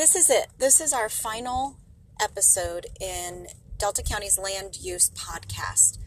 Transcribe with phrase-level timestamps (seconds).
[0.00, 0.46] This is it.
[0.56, 1.76] This is our final
[2.22, 5.98] episode in Delta County's land use podcast.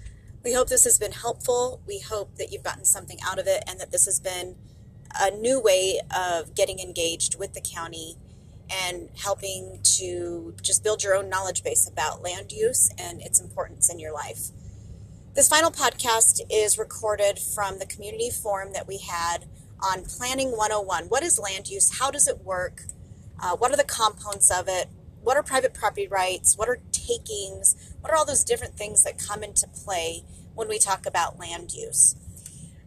[0.44, 1.80] We hope this has been helpful.
[1.86, 4.56] We hope that you've gotten something out of it and that this has been
[5.21, 8.16] a new way of getting engaged with the county
[8.68, 13.91] and helping to just build your own knowledge base about land use and its importance
[13.91, 14.48] in your life.
[15.36, 19.46] This final podcast is recorded from the community forum that we had
[19.80, 21.10] on Planning 101.
[21.10, 22.00] What is land use?
[22.00, 22.86] How does it work?
[23.44, 24.88] Uh, what are the components of it?
[25.21, 26.57] What are private property rights?
[26.57, 27.93] What are takings?
[28.00, 30.24] What are all those different things that come into play
[30.56, 32.16] when we talk about land use?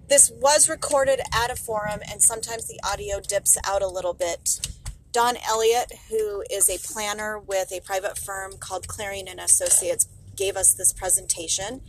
[0.09, 4.67] This was recorded at a forum, and sometimes the audio dips out a little bit.
[5.13, 10.57] Don Elliott, who is a planner with a private firm called Clarion and Associates, gave
[10.57, 11.83] us this presentation,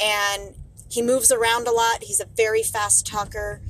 [0.00, 0.54] and
[0.88, 2.04] he moves around a lot.
[2.04, 3.60] He's a very fast talker.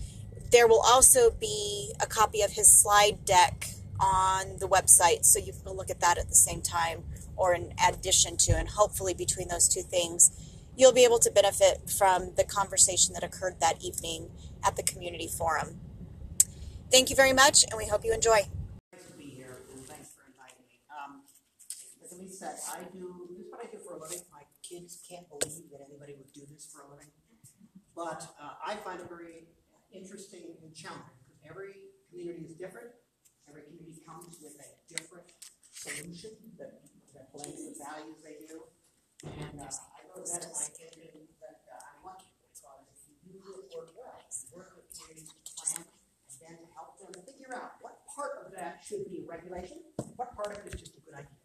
[0.51, 5.53] There will also be a copy of his slide deck on the website, so you
[5.53, 7.05] can look at that at the same time
[7.37, 10.31] or in addition to, and hopefully between those two things,
[10.77, 14.31] you'll be able to benefit from the conversation that occurred that evening
[14.65, 15.81] at the community forum.
[16.91, 18.47] Thank you very much, and we hope you enjoy.
[18.93, 20.83] Nice to be here, and thanks for inviting me.
[20.91, 21.23] Um,
[22.05, 24.21] as Elise said, I do, this is what I do for a living.
[24.33, 27.11] My kids can't believe that anybody would do this for a living.
[27.97, 29.47] But, uh, I find it very
[29.93, 31.75] interesting and challenging, because every
[32.11, 32.91] community is different.
[33.55, 35.31] Every community comes with a different
[35.71, 36.75] solution that,
[37.15, 38.67] that blends the values they do.
[39.23, 43.39] And, uh, I wrote that in my opinion, that, uh, I'm lucky, because if you
[43.39, 44.19] do this work well,
[44.59, 48.51] work with communities to plan, and then to help them figure out what part of
[48.59, 49.87] that should be regulation,
[50.19, 51.39] what part of it is just a good idea,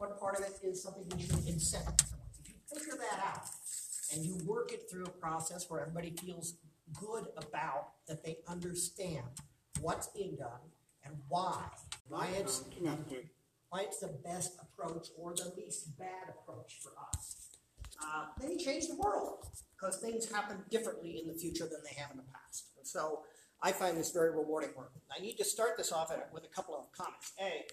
[0.00, 2.24] what part of it is something you should incent someone.
[2.40, 3.44] If you figure that out,
[4.16, 6.56] and you work it through a process where everybody feels
[6.96, 9.28] good about that they understand
[9.82, 10.72] what's being done
[11.04, 11.62] and why,
[12.08, 12.64] why it's
[13.70, 17.36] why it's the best approach or the least bad approach for us.
[18.02, 19.46] Uh, then you change the world
[19.78, 22.66] because things happen differently in the future than they have in the past.
[22.78, 23.20] And so
[23.62, 24.92] I find this very rewarding work.
[25.16, 27.32] I need to start this off at- with a couple of comments.
[27.40, 27.66] A,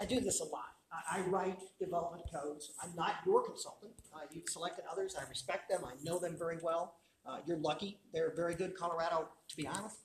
[0.00, 0.74] I do this a lot.
[0.92, 2.72] I, I write development codes.
[2.82, 3.92] I'm not your consultant.
[4.14, 5.14] Uh, you've selected others.
[5.20, 5.84] I respect them.
[5.84, 6.96] I know them very well.
[7.26, 8.00] Uh, you're lucky.
[8.12, 8.76] They're very good.
[8.76, 9.96] Colorado, to be honest,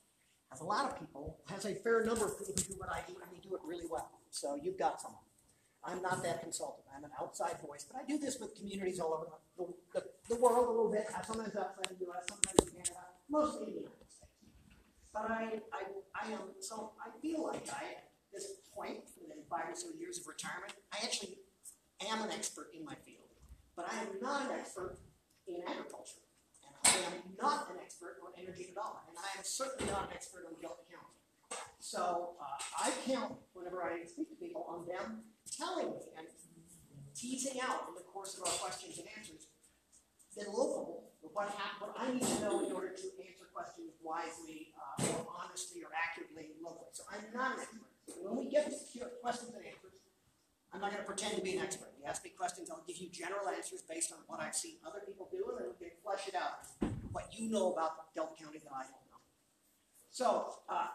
[0.50, 3.00] has a lot of people, has a fair number of people who do what I
[3.06, 4.10] do, and they do it really well.
[4.30, 5.22] So you've got someone.
[5.82, 6.84] I'm not that consultant.
[6.94, 10.40] I'm an outside voice, but I do this with communities all over the, the, the
[10.40, 11.06] world a little bit.
[11.16, 13.00] I sometimes outside the U.S., sometimes in Canada,
[13.30, 14.36] mostly in the United States.
[15.14, 19.72] But I, I, I am, so I feel like I, at this point, within five
[19.72, 21.38] or so years of retirement, I actually
[22.12, 23.32] am an expert in my field.
[23.74, 24.98] But I am not an expert
[25.48, 26.20] in agriculture.
[26.90, 29.14] I am not an expert on energy development.
[29.14, 31.14] And I am certainly not an expert on Delta County.
[31.78, 36.26] So uh, I count, whenever I speak to people, on them telling me and
[37.14, 39.50] teasing out in the course of our questions and answers
[40.36, 45.18] the local, what, what I need to know in order to answer questions wisely uh,
[45.18, 46.90] or honestly or accurately locally.
[46.94, 47.90] So I'm not an expert.
[48.22, 49.99] When we get to questions and answers,
[50.72, 51.90] I'm not going to pretend to be an expert.
[51.98, 55.00] You ask me questions, I'll give you general answers based on what I've seen other
[55.04, 56.62] people do, and then we can flesh it out.
[57.12, 59.18] What you know about Delta County that I don't know.
[60.10, 60.86] So uh,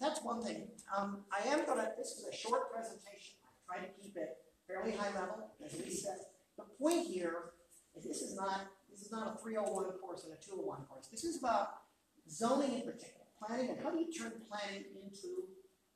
[0.00, 0.68] that's one thing.
[0.96, 1.90] Um, I am going to.
[1.98, 3.34] This is a short presentation.
[3.42, 6.18] I try to keep it fairly high level, as Lee said.
[6.56, 7.50] The point here
[7.96, 11.08] is this is not this is not a 301 course and a 201 course.
[11.10, 11.82] This is about
[12.30, 15.50] zoning in particular, planning, and how do you turn planning into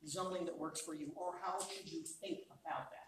[0.06, 3.07] zoning that works for you, or how should you think about that?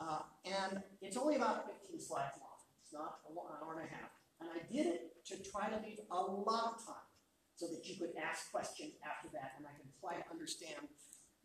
[0.00, 2.56] Uh, and it's only about 15 slides long.
[2.80, 4.08] It's not an hour and a half.
[4.40, 7.08] And I did it to try to leave a lot of time
[7.52, 10.88] so that you could ask questions after that, and I could try to understand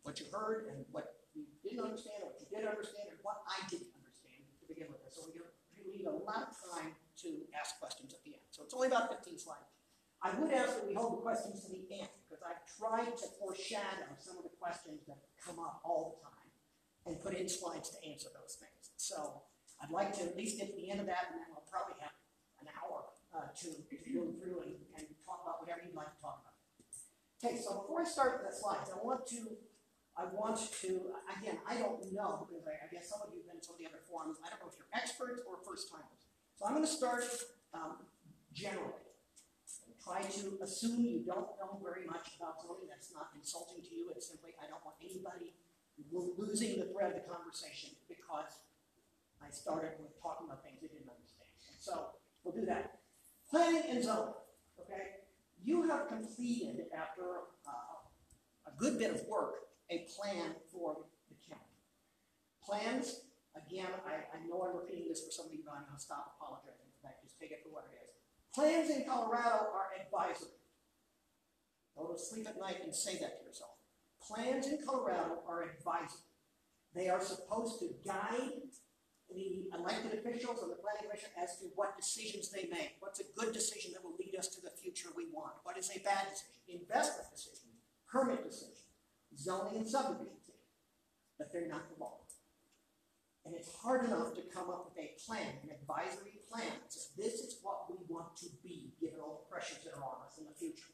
[0.00, 3.60] what you heard and what you didn't understand, what you did understand, and what I
[3.68, 5.04] didn't understand to begin with.
[5.12, 5.36] So we
[5.84, 6.96] leave a lot of time
[7.28, 8.46] to ask questions at the end.
[8.48, 9.68] So it's only about 15 slides.
[10.24, 13.26] I would ask that we hold the questions to the end because I've tried to
[13.36, 16.35] foreshadow some of the questions that come up all the time
[17.06, 18.90] and put in slides to answer those things.
[18.96, 19.42] So
[19.80, 21.96] I'd like to at least get to the end of that, and then we'll probably
[22.02, 22.12] have
[22.60, 26.20] an hour uh, to to go through and, and talk about whatever you'd like to
[26.20, 26.56] talk about.
[27.36, 29.60] Okay, so before I start with the slides, I want to,
[30.16, 33.52] I want to, again, I don't know, because I, I guess some of you have
[33.52, 36.24] been to the other forums, I don't know if you're experts or first timers.
[36.56, 37.28] So I'm gonna start,
[37.76, 38.08] um,
[38.56, 39.04] generally.
[40.00, 44.08] Try to assume you don't know very much about zoning, that's not insulting to you,
[44.16, 45.52] it's simply, I don't want anybody
[46.12, 48.64] lo- losing the thread of the conversation because
[49.42, 51.50] I started with talking about things they didn't understand.
[51.78, 53.00] So, we'll do that.
[53.50, 54.34] Planning and zoning,
[54.80, 55.22] okay?
[55.62, 58.02] You have completed, after uh,
[58.66, 60.96] a good bit of work, a plan for
[61.30, 61.78] the county.
[62.64, 63.20] Plans,
[63.54, 66.34] again, I, I know I'm repeating this for some of you, but I'm gonna stop
[66.36, 68.14] apologizing for that, just take it for what it is.
[68.52, 70.58] Plans in Colorado are advisory.
[71.96, 73.75] Go to sleep at night and say that to yourself.
[74.26, 76.26] Plans in Colorado are advisory.
[76.94, 78.66] They are supposed to guide
[79.30, 82.96] the elected officials and the planning commission as to what decisions they make.
[83.00, 85.54] What's a good decision that will lead us to the future we want?
[85.62, 86.82] What is a bad decision?
[86.82, 87.70] Investment decision,
[88.10, 88.82] permit decision,
[89.38, 90.66] zoning and subdivision decision.
[91.38, 92.26] But they're not the law.
[93.44, 97.10] And it's hard enough to come up with a plan, an advisory plan that says
[97.16, 100.38] this is what we want to be, given all the pressures that are on us
[100.38, 100.90] in the future.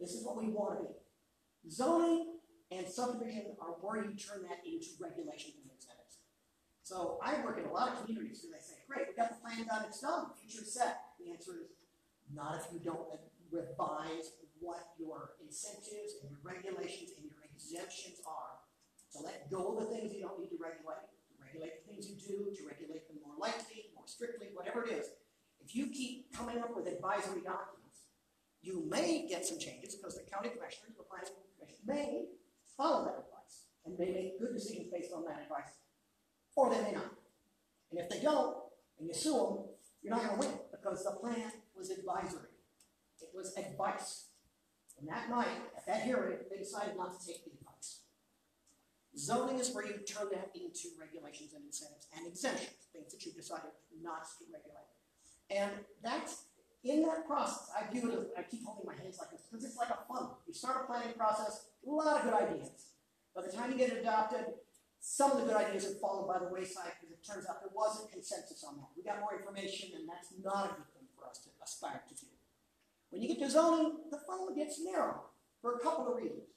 [0.00, 1.03] This is what we want to be.
[1.70, 2.38] Zoning
[2.70, 6.20] and subdivision are where you turn that into regulations and incentives.
[6.82, 9.40] So I work in a lot of communities where they say, great, we got the
[9.40, 11.16] plan done, it's done, future's set.
[11.16, 11.88] The answer is
[12.32, 13.08] not if you don't
[13.50, 18.64] revise what your incentives and your regulations and your exemptions are.
[19.08, 22.08] So let go of the things you don't need to regulate, to regulate the things
[22.08, 25.12] you do, to regulate them more lightly, more strictly, whatever it is.
[25.60, 27.83] If you keep coming up with advisory documents,
[28.64, 31.28] you may get some changes because the county commissioners, the planning
[31.60, 32.24] commission may
[32.76, 35.76] follow that advice and may make good decisions based on that advice,
[36.56, 37.12] or they may not.
[37.90, 38.56] And if they don't,
[38.98, 39.58] and you sue them,
[40.02, 42.48] you're not going to win because the plan was advisory.
[43.20, 44.26] It was advice.
[44.98, 48.00] And that night, at that hearing, they decided not to take the advice.
[49.16, 53.32] Zoning is where you turn that into regulations and incentives and exemptions, things that you
[53.32, 53.70] decided
[54.02, 54.88] not to regulate.
[55.50, 55.70] And
[56.02, 56.44] that's
[56.84, 57.70] in that process.
[57.72, 59.98] I view it as I keep holding my hands like this because it's like a
[60.06, 60.38] funnel.
[60.46, 62.92] You start a planning process, a lot of good ideas.
[63.34, 64.60] By the time you get it adopted,
[65.00, 67.72] some of the good ideas have fallen by the wayside because it turns out there
[67.74, 68.88] wasn't consensus on that.
[68.96, 72.14] We got more information, and that's not a good thing for us to aspire to
[72.14, 72.28] do.
[73.10, 75.28] When you get to zoning, the funnel gets narrow
[75.60, 76.48] for a couple of reasons.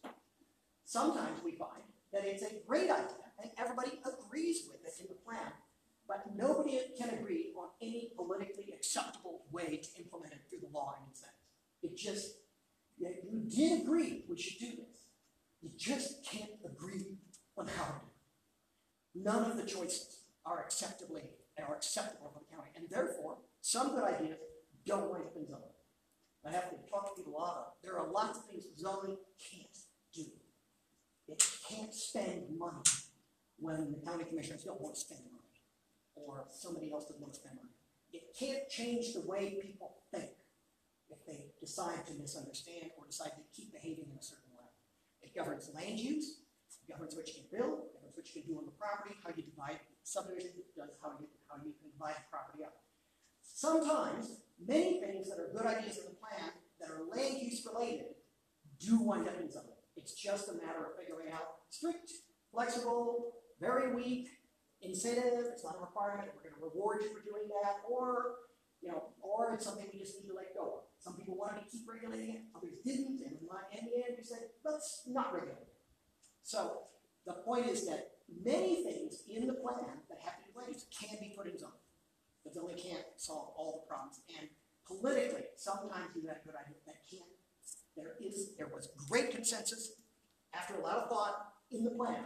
[0.85, 1.83] Sometimes we find
[2.13, 5.51] that it's a great idea and everybody agrees with it in the plan,
[6.07, 10.95] but nobody can agree on any politically acceptable way to implement it through the law
[10.97, 11.37] and incentives.
[11.83, 12.37] It just,
[12.97, 15.07] you did agree we should do this.
[15.61, 17.17] You just can't agree
[17.57, 19.23] on how to do it.
[19.23, 21.23] None of the choices are acceptably
[21.65, 24.37] are acceptable for the county, and therefore, some good ideas
[24.85, 25.63] don't wind up in zoning.
[26.45, 27.65] I have to talk to people a lot of.
[27.83, 29.17] There are lots of things zoning
[29.51, 29.77] can't
[30.13, 30.25] do.
[31.27, 32.83] It can't spend money
[33.57, 35.36] when the county commissioners don't want to spend money,
[36.25, 37.75] or somebody else to spend money.
[38.13, 40.31] It can't change the way people think
[41.09, 44.67] if they decide to misunderstand or decide to keep behaving in a certain way.
[45.21, 46.39] It governs land use,
[46.83, 49.15] it governs what you can build, it governs what you can do on the property,
[49.23, 52.83] how you divide subdivision, does how you how you can divide the property up.
[53.43, 58.17] Sometimes many things that are good ideas in the plan that are land use related
[58.79, 59.73] do wind up in something.
[59.95, 62.11] It's just a matter of figuring out strict,
[62.51, 64.29] flexible, very weak
[64.81, 65.47] incentive.
[65.51, 66.29] It's not a requirement.
[66.35, 68.47] We're going to reward you for doing that, or
[68.81, 70.83] you know, or it's something we just need to let go of.
[70.99, 74.49] Some people wanted to keep regulating it, others didn't, and in the end, we said
[74.63, 75.73] let's not regulate it.
[76.43, 76.83] So
[77.25, 78.11] the point is that
[78.43, 80.47] many things in the plan that have to
[80.91, 81.79] can be put in zoning
[82.47, 84.21] but zoning can't solve all the problems.
[84.39, 84.47] And
[84.87, 87.23] politically, sometimes you have a good idea that can't.
[87.95, 89.93] There is there was great consensus
[90.53, 92.25] after a lot of thought in the plan,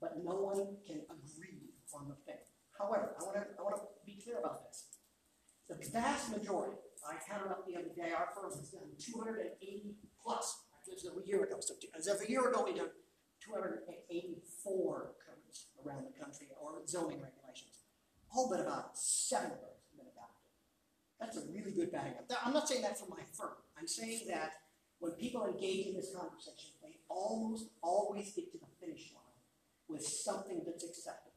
[0.00, 1.61] but no one can agree
[2.08, 2.40] the thing.
[2.78, 4.88] However, I want to I want to be clear about this.
[5.68, 10.68] The vast majority, I counted up the other day, our firm has done 280 plus.
[10.82, 11.56] A year ago.
[11.60, 12.90] So as of a year ago, we done
[13.40, 17.82] 284 codes around the country or zoning regulations
[18.34, 20.48] all but about seven of those have been adopted.
[21.20, 22.24] That's a really good batting up.
[22.44, 23.60] I'm not saying that for my firm.
[23.78, 24.54] I'm saying that
[24.98, 29.40] when people engage in this conversation, they almost always get to the finish line
[29.88, 31.31] with something that's acceptable.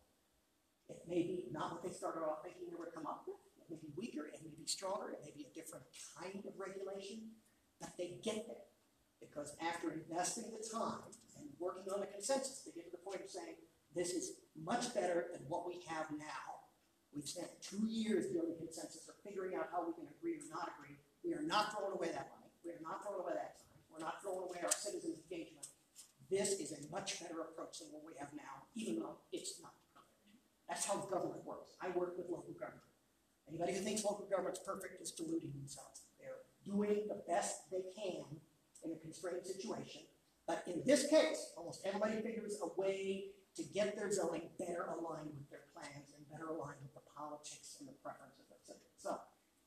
[0.90, 3.42] It may be not what they started off thinking they would come up with.
[3.58, 6.54] It may be weaker, it may be stronger, it may be a different kind of
[6.58, 7.34] regulation,
[7.82, 8.70] but they get there.
[9.20, 13.26] Because after investing the time and working on a consensus, they get to the point
[13.26, 13.58] of saying,
[13.96, 16.56] this is much better than what we have now
[17.16, 20.76] We've spent two years building consensus or figuring out how we can agree or not
[20.76, 21.00] agree.
[21.24, 22.52] We are not throwing away that money.
[22.60, 23.80] We are not throwing away that time.
[23.88, 25.64] We're not throwing away our citizens' engagement.
[26.28, 29.72] This is a much better approach than what we have now, even though it's not.
[30.68, 31.72] That's how government works.
[31.82, 32.82] I work with local government.
[33.48, 36.02] Anybody who thinks local government's perfect is deluding themselves.
[36.20, 38.26] They're doing the best they can
[38.84, 40.02] in a constrained situation.
[40.48, 45.34] But in this case, almost everybody figures a way to get their zoning better aligned
[45.38, 48.82] with their plans and better aligned with the politics and the preferences, etc.
[48.98, 49.18] So,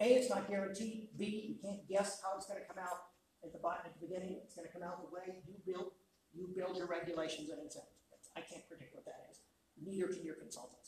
[0.00, 1.08] A, it's not guaranteed.
[1.16, 4.06] B, you can't guess how it's going to come out at the bottom, at the
[4.06, 4.38] beginning.
[4.44, 5.94] It's going to come out the way you build
[6.34, 7.96] you build your regulations and incentives.
[8.36, 9.40] I can't predict what that is.
[9.80, 10.87] neither can your consultants.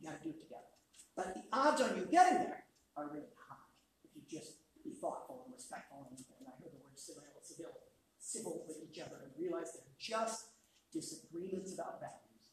[0.00, 0.72] You gotta do it together.
[1.12, 2.64] But the odds on you getting there
[2.96, 3.68] are really high
[4.00, 7.76] if you just be thoughtful and respectful and, and I heard the word civil, civil,
[8.16, 10.56] civil with each other and realize they're just
[10.88, 12.48] disagreements about values.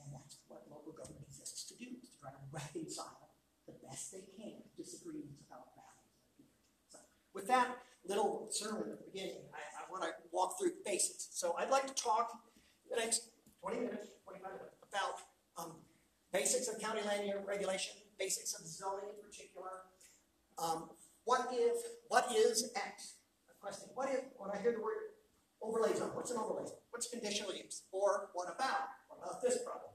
[0.00, 3.36] And that's what local government exists to do, is to try to reconcile
[3.68, 6.16] the best they can disagreements about values.
[6.88, 6.98] So
[7.34, 7.76] with that
[8.08, 11.28] little sermon at the beginning, I, I want to walk through the basics.
[11.32, 12.32] So I'd like to talk
[12.88, 13.28] the next
[13.60, 15.20] 20 minutes, 25 minutes about
[16.32, 19.70] basics of county land regulation, basics of zoning in particular.
[20.58, 20.90] Um,
[21.24, 21.76] what if,
[22.08, 23.14] what is X?
[23.50, 23.88] A question.
[23.94, 25.14] What if, when I hear the word
[25.62, 26.78] overlay zone, what's an overlay zone?
[26.90, 27.82] What's conditional use?
[27.92, 28.88] Or what about?
[29.08, 29.92] What about this problem?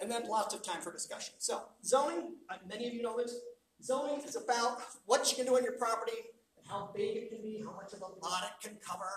[0.00, 1.34] And then lots of time for discussion.
[1.38, 3.34] So zoning, uh, many of you know this,
[3.82, 6.16] zoning is about what you can do on your property
[6.56, 9.10] and how big it can be, how much of a lot it can cover,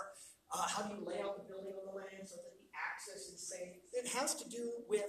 [0.52, 3.32] uh, how do you lay out the building on the land so that the access
[3.32, 3.80] is safe.
[3.94, 5.06] It has to do with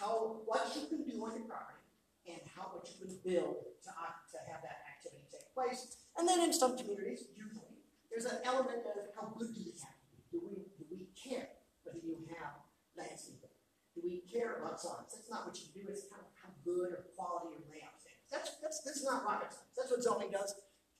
[0.00, 1.84] how, what you can do on your property
[2.24, 6.00] and how much you can build to, to have that activity take place.
[6.16, 10.00] And then in some communities, usually, there's an element of how good do we have?
[10.32, 12.64] Do we, do we care whether you have
[12.96, 13.52] landscaping?
[13.92, 15.12] Do we care about signs?
[15.12, 18.24] That's not what you do, it's kind of how good or quality your layout is.
[18.32, 19.74] That's, that's, this is not rocket science.
[19.76, 20.54] That's what zoning does.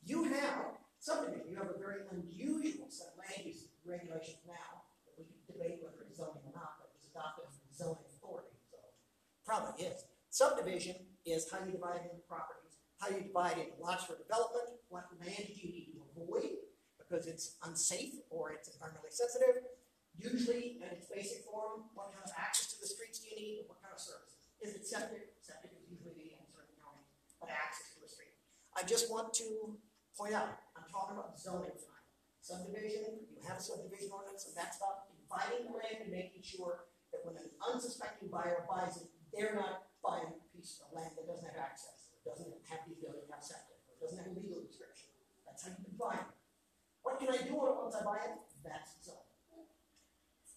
[0.05, 5.15] You have subdivision, you have a very unusual set of land use regulations now, that
[5.17, 8.09] we can debate whether it's zoning or not, but it was adopted from the zoning
[8.11, 8.79] authority, so
[9.51, 10.07] probably is.
[10.31, 10.95] Subdivision
[11.27, 15.51] is how you divide into properties, how you divide into lots for development, what land
[15.51, 16.71] do you need to avoid
[17.03, 19.67] because it's unsafe or it's environmentally sensitive.
[20.15, 23.55] Usually, in its basic form, what kind of access to the streets do you need
[23.59, 24.39] and what kind of services?
[24.63, 25.35] Is it septic?
[25.43, 27.11] Septic is usually the answer in counties,
[27.43, 28.39] but access to a street.
[28.79, 29.75] I just want to
[30.15, 32.07] point out, I'm talking about zoning tonight.
[32.47, 36.87] Subdivision, you have a subdivision ordinance, and that's about dividing the land and making sure
[37.11, 41.27] that when an unsuspecting buyer buys it, they're not buying a piece of land that
[41.27, 44.63] doesn't have access, or doesn't have the ability to have septic, or doesn't have legal
[44.65, 45.09] restriction.
[45.47, 46.37] That's how you divide it.
[47.03, 48.37] What can I do once I buy it?
[48.65, 49.25] That's zoning.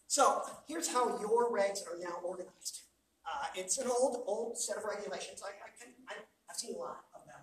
[0.08, 2.86] So here's how your regs are now organized.
[3.26, 5.42] Uh, it's an old, old set of regulations.
[5.42, 6.14] I, I can, I,
[6.50, 7.40] I've seen a lot of them.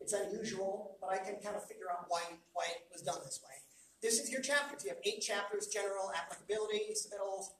[0.00, 2.20] It's unusual, but I can kind of figure out why,
[2.52, 3.54] why it was done this way.
[4.02, 4.84] This is your chapters.
[4.84, 7.52] You have eight chapters: general, applicability, submittals,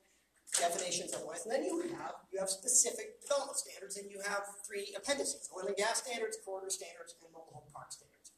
[0.59, 1.47] definitions, otherwise.
[1.47, 5.67] And then you have you have specific development standards, and you have three appendices: oil
[5.67, 8.33] and gas standards, corridor standards, and mobile home park standards.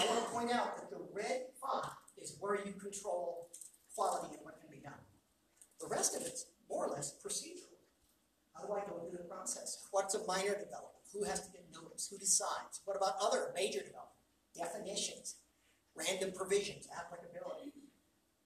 [0.00, 3.48] I want to point out that the red font is where you control
[3.94, 5.02] quality and what can be done.
[5.80, 7.76] The rest of it's more or less procedural.
[8.56, 9.84] How do I go through the process?
[9.90, 11.04] What's a minor development?
[11.12, 12.08] Who has to get notice?
[12.10, 12.80] Who decides?
[12.84, 14.16] What about other major development?
[14.56, 15.36] Definitions,
[15.96, 17.71] random provisions, applicability.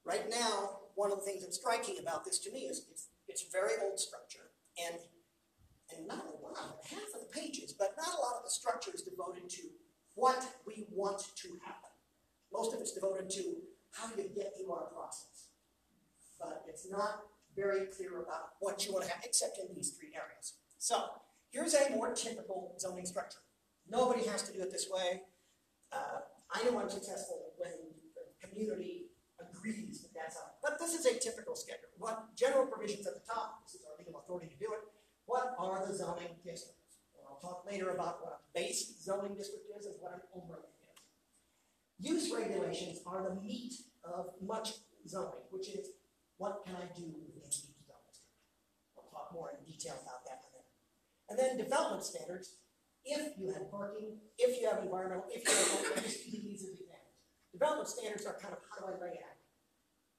[0.07, 3.45] Right now, one of the things that's striking about this to me is it's, it's
[3.53, 4.97] very old structure and
[5.95, 8.91] and not a lot, half of the pages, but not a lot of the structure
[8.93, 9.63] is devoted to
[10.15, 11.91] what we want to happen.
[12.53, 13.55] Most of it's devoted to
[13.93, 15.51] how you get through our process.
[16.41, 17.21] But it's not
[17.55, 20.55] very clear about what you want to have, except in these three areas.
[20.79, 21.05] So,
[21.51, 23.39] here's a more typical zoning structure.
[23.89, 25.23] Nobody has to do it this way.
[25.93, 26.21] Uh,
[26.53, 27.71] I know I'm successful when
[28.17, 29.06] the community
[29.67, 30.37] that that's.
[30.63, 31.91] But this is a typical schedule.
[31.99, 34.81] What general provisions at the top, this is our legal authority to do it.
[35.27, 37.03] What are the zoning districts?
[37.19, 40.71] And I'll talk later about what a base zoning district is and what an overlay
[40.87, 41.03] is.
[41.99, 44.75] Use regulations are the meat of much
[45.07, 45.91] zoning, which is
[46.39, 48.37] what can I do within each zone district?
[48.95, 50.75] We'll talk more in detail about that in a minute.
[51.31, 52.57] And then development standards,
[53.05, 57.17] if you have parking, if you have environmental, if you have, these as examples.
[57.53, 59.36] Development standards are kind of how do I lay out?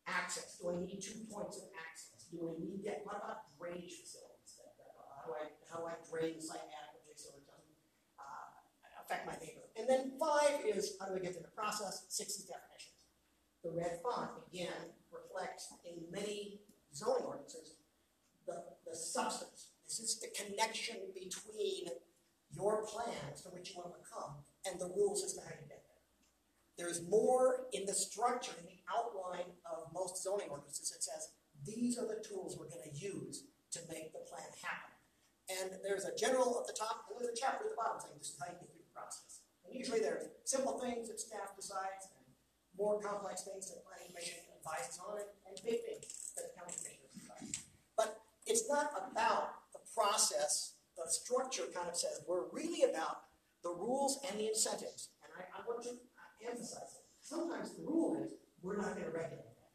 [0.08, 2.32] Access, do I need two points of access?
[2.32, 3.04] Do I need that?
[3.04, 4.56] What about drainage facilities?
[4.56, 4.72] Uh,
[5.20, 7.76] How do I, how do I drain the site adequately so it doesn't
[8.16, 9.68] uh, affect my neighbor?
[9.76, 12.08] And then five is how do I get through the process?
[12.08, 13.04] Six is definitions.
[13.68, 16.64] The red font, again, reflects in many
[16.96, 17.76] zoning ordinances
[18.48, 19.76] the, the substance.
[19.88, 21.92] This is the connection between
[22.56, 25.77] your plans to which you want to come and the rules as to how you.
[26.78, 31.34] There's more in the structure, in the outline of most zoning ordinances that says
[31.66, 34.94] these are the tools we're going to use to make the plan happen.
[35.50, 38.20] And there's a general at the top, and there's a chapter at the bottom saying
[38.20, 39.42] this is how you get through the process.
[39.66, 42.28] And usually there's simple things that staff decides, and
[42.78, 47.10] more complex things that planning commission advises on, and, big things that the county commission
[47.10, 47.66] decides.
[47.98, 50.78] But it's not about the process.
[50.94, 53.26] The structure kind of says we're really about
[53.64, 55.10] the rules and the incentives.
[55.26, 55.98] And I, I want to
[56.46, 57.06] emphasize it.
[57.22, 59.74] Sometimes the rule is we're not going to regulate that.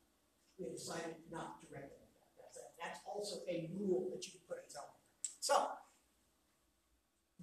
[0.59, 2.28] We decided not to regulate that.
[2.38, 5.00] That's, that's also a rule that you can put in zoning.
[5.40, 5.75] So,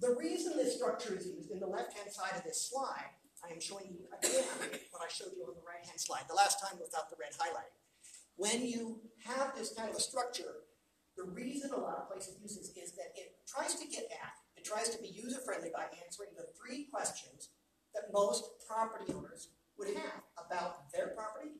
[0.00, 3.12] the reason this structure is used in the left-hand side of this slide,
[3.44, 4.44] I am showing you again
[4.90, 7.76] what I showed you on the right-hand slide, the last time without the red highlighting.
[8.36, 10.64] When you have this kind of a structure,
[11.16, 14.40] the reason a lot of places use this is that it tries to get at,
[14.56, 17.49] it tries to be user-friendly by answering the three questions
[18.12, 19.48] most property owners
[19.78, 21.56] would have about their property,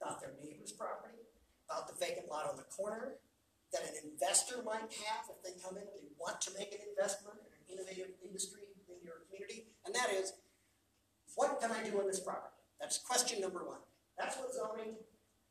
[0.00, 1.18] about their neighbor's property,
[1.68, 3.20] about the vacant lot on the corner,
[3.72, 7.36] that an investor might have if they come in they want to make an investment
[7.44, 10.32] in an innovative industry in your community, and that is,
[11.36, 12.56] what can I do on this property?
[12.80, 13.84] That's question number one.
[14.16, 14.96] That's what zoning,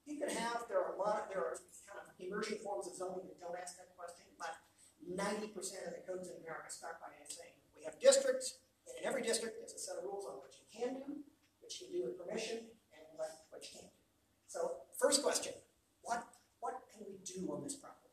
[0.09, 2.97] you can have, there are a lot, of, there are kind of emerging forms of
[2.97, 4.57] zoning that don't ask that question, but
[5.05, 8.59] ninety percent of the codes in America start by saying, we have districts,
[8.97, 11.21] and in every district, there's a set of rules on what you can do,
[11.61, 14.01] what you can do with permission, and what, what you can't do.
[14.49, 15.53] So, first question,
[16.01, 16.25] what,
[16.59, 18.09] what can we do on this property?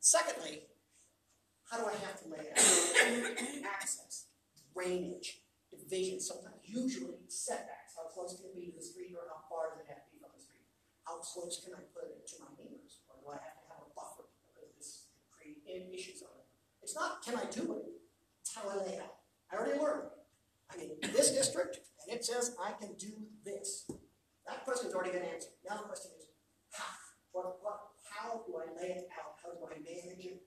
[0.00, 0.72] Secondly,
[1.68, 3.76] how do I have to lay it out?
[3.76, 4.32] Access,
[4.72, 7.92] drainage, division, sometimes usually setbacks.
[7.92, 10.10] How close can it be to the street or how far does it have to
[10.12, 10.64] be from the street?
[11.04, 13.04] How close can I put it to my neighbors?
[13.08, 15.60] Or do I have to have a buffer because this create
[15.92, 16.48] issues on it?
[16.84, 17.84] It's not can I do it,
[18.40, 19.23] it's how I lay it out.
[19.54, 20.10] I already learned.
[20.74, 23.14] I'm in this district and it says I can do
[23.46, 23.86] this.
[24.50, 25.54] That question's already been answered.
[25.62, 26.26] Now the question is
[26.74, 26.90] how?
[27.30, 29.38] What, what, how do I lay it out?
[29.38, 30.42] How do I manage it?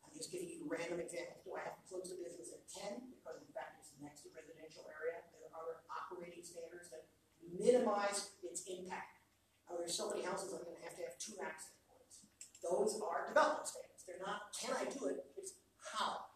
[0.00, 1.44] I'm just giving you random examples.
[1.44, 4.32] Do I have to close the business at ten because in fact it's next to
[4.32, 5.20] residential area?
[5.36, 7.04] There are operating standards that
[7.44, 9.20] minimize its impact.
[9.68, 12.24] Now there's so many houses I'm gonna have to have two access points.
[12.64, 14.00] Those are development standards.
[14.08, 15.28] They're not, can I do it?
[15.36, 16.35] It's how I?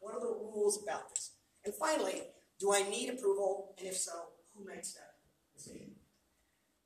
[0.00, 1.32] What are the rules about this?
[1.64, 2.22] And finally,
[2.58, 3.74] do I need approval?
[3.78, 4.12] And if so,
[4.54, 5.14] who makes that
[5.56, 5.92] decision?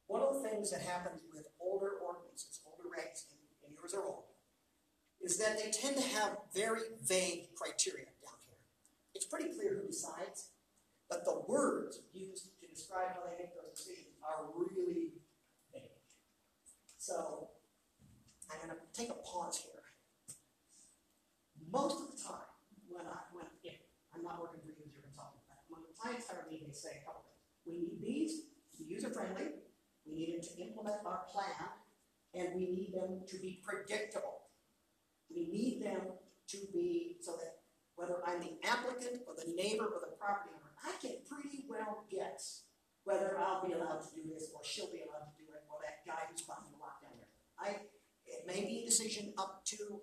[0.07, 3.25] One of the things that happens with older ordinances, older regs,
[3.65, 4.25] and, yours are old,
[5.23, 8.61] is that they tend to have very vague criteria down here.
[9.15, 10.51] It's pretty clear who decides,
[11.09, 15.17] but the words used to describe how they make those decisions are really
[15.73, 15.97] vague.
[16.99, 17.49] So,
[18.51, 19.81] I'm going to take a pause here.
[21.73, 22.53] Most of the time,
[22.93, 23.81] when I, when, if
[24.13, 25.97] I'm not working for you as your consultant, but when the
[26.73, 27.05] they say.
[27.67, 28.33] We need these
[28.73, 29.61] to be user friendly,
[30.07, 31.69] we need them to implement our plan,
[32.35, 34.49] and we need them to be predictable.
[35.29, 36.17] We need them
[36.49, 37.61] to be so that
[37.95, 42.05] whether I'm the applicant or the neighbor or the property owner, I can pretty well
[42.11, 42.65] guess
[43.05, 45.79] whether I'll be allowed to do this or she'll be allowed to do it or
[45.85, 47.33] that guy who's behind the lock down there.
[47.61, 47.87] I,
[48.27, 50.01] it may be a decision up to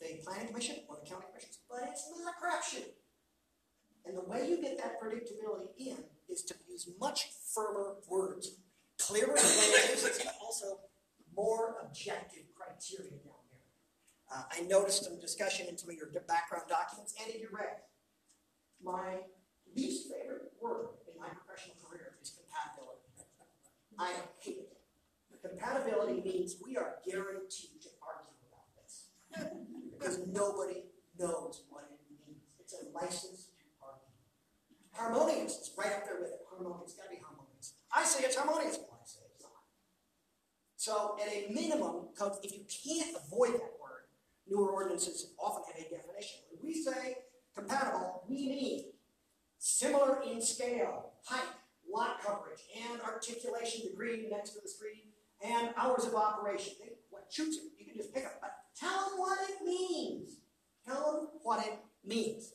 [0.00, 3.01] the planning commission or the county commission, but it's not a crapshoot.
[4.04, 8.56] And the way you get that predictability in is to use much firmer words,
[8.98, 10.80] clearer languages, but also
[11.36, 13.68] more objective criteria down there.
[14.32, 17.86] Uh, I noticed some discussion in some of your background documents and in your regs.
[18.82, 19.18] My
[19.76, 23.02] least favorite word in my professional career is compatibility.
[23.98, 24.72] I hate it.
[25.42, 29.10] Compatibility means we are guaranteed to argue about this
[29.98, 30.84] because nobody
[31.18, 32.42] knows what it means.
[32.60, 33.51] It's a license.
[34.92, 36.40] Harmonious is right up there with it.
[36.50, 37.74] Harmonious, gotta be harmonious.
[37.94, 39.52] I say it's harmonious, well, I say it's not.
[40.76, 42.08] So, at a minimum,
[42.42, 44.08] if you can't avoid that word,
[44.48, 46.40] newer ordinances often have a definition.
[46.50, 47.16] When we say
[47.54, 48.84] compatible, we mean
[49.58, 51.48] similar in scale, height,
[51.90, 55.06] lot coverage, and articulation degree next to the street,
[55.42, 56.74] and hours of operation.
[56.80, 58.40] They, what shoots it, you can just pick up.
[58.40, 60.38] But tell them what it means.
[60.86, 62.52] Tell them what it means.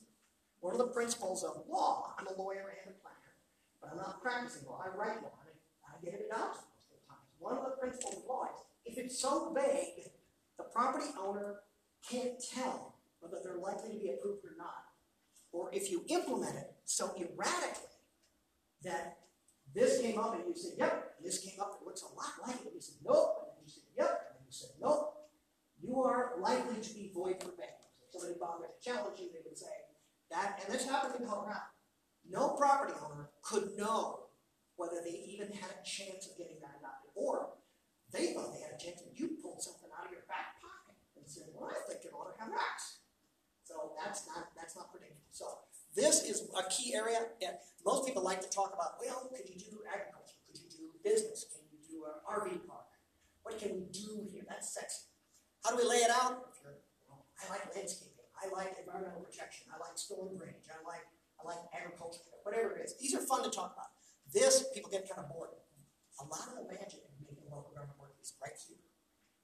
[0.67, 3.39] One of the principles of law, I'm a lawyer and a planner,
[3.79, 4.83] but I'm not practicing law.
[4.83, 5.55] I write law, and
[5.87, 7.23] I get it adopted most of the time.
[7.39, 10.11] One of the principles of law is if it's so vague,
[10.57, 11.63] the property owner
[12.03, 14.91] can't tell whether they're likely to be approved or not.
[15.53, 17.95] Or if you implement it so erratically
[18.83, 19.19] that
[19.73, 22.45] this came up and you said, yep, and this came up that looks a lot
[22.45, 24.71] like it, and you said, nope, and then you said, yep, and then you said,
[24.81, 25.15] nope,
[25.81, 28.03] you are likely to be void for bankruptcy.
[28.03, 29.71] If somebody bothered to challenge you, they would say
[30.31, 31.71] that, and this happened in Colorado.
[32.29, 34.27] No property owner could know
[34.75, 37.11] whether they even had a chance of getting that adopted.
[37.15, 37.55] Or
[38.11, 40.99] they thought they had a chance and you pulled something out of your back pocket
[41.15, 43.07] and said, well, I think it ought to have X.
[43.63, 45.27] So that's not that's not predictable.
[45.31, 45.47] So
[45.95, 47.35] this is a key area.
[47.41, 50.39] that most people like to talk about, well, could you do agriculture?
[50.47, 51.47] Could you do business?
[51.51, 52.87] Can you do an RV park?
[53.43, 54.43] What can we do here?
[54.47, 55.07] That's sexy.
[55.63, 56.47] How do we lay it out?
[56.51, 58.16] If you're, well, I like landscaping.
[58.37, 59.65] I like environmental protection.
[59.73, 60.69] I like storm drainage.
[60.69, 61.05] I like
[61.37, 62.21] I like agriculture.
[62.41, 62.97] Whatever it is.
[62.97, 63.93] These are fun to talk about.
[64.33, 65.53] This people get kind of bored.
[66.21, 68.81] A lot of the magic in making local government work is right here.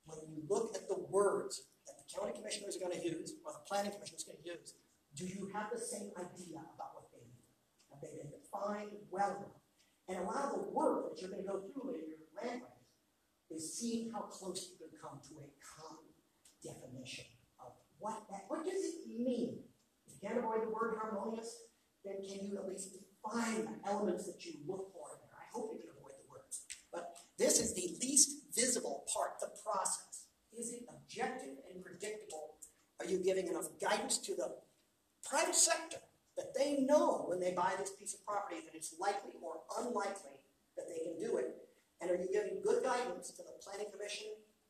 [0.05, 3.63] When you look at the words that the county commissioners are gonna use, or the
[3.65, 4.73] planning commission is gonna use,
[5.15, 7.45] do you have the same idea about what they mean?
[7.93, 9.53] Have they been defined well?
[10.09, 12.89] And a lot of the work that you're gonna go through in your land grants
[13.53, 16.09] is seeing how close you can come to a common
[16.59, 17.32] definition
[18.03, 19.63] what that, what does it mean?
[20.05, 21.55] If you can't avoid the word harmonious,
[22.03, 25.31] then can you at least define the elements that you look for there?
[25.39, 26.67] I hope you can avoid the words.
[26.91, 30.27] But this is the least visible part, the process.
[30.51, 32.59] Is it objective and predictable?
[32.99, 34.51] Are you giving enough guidance to the
[35.23, 36.03] private sector
[36.35, 40.43] that they know when they buy this piece of property that it's likely or unlikely
[40.75, 41.55] that they can do it?
[42.01, 44.27] And are you giving good guidance to the planning commission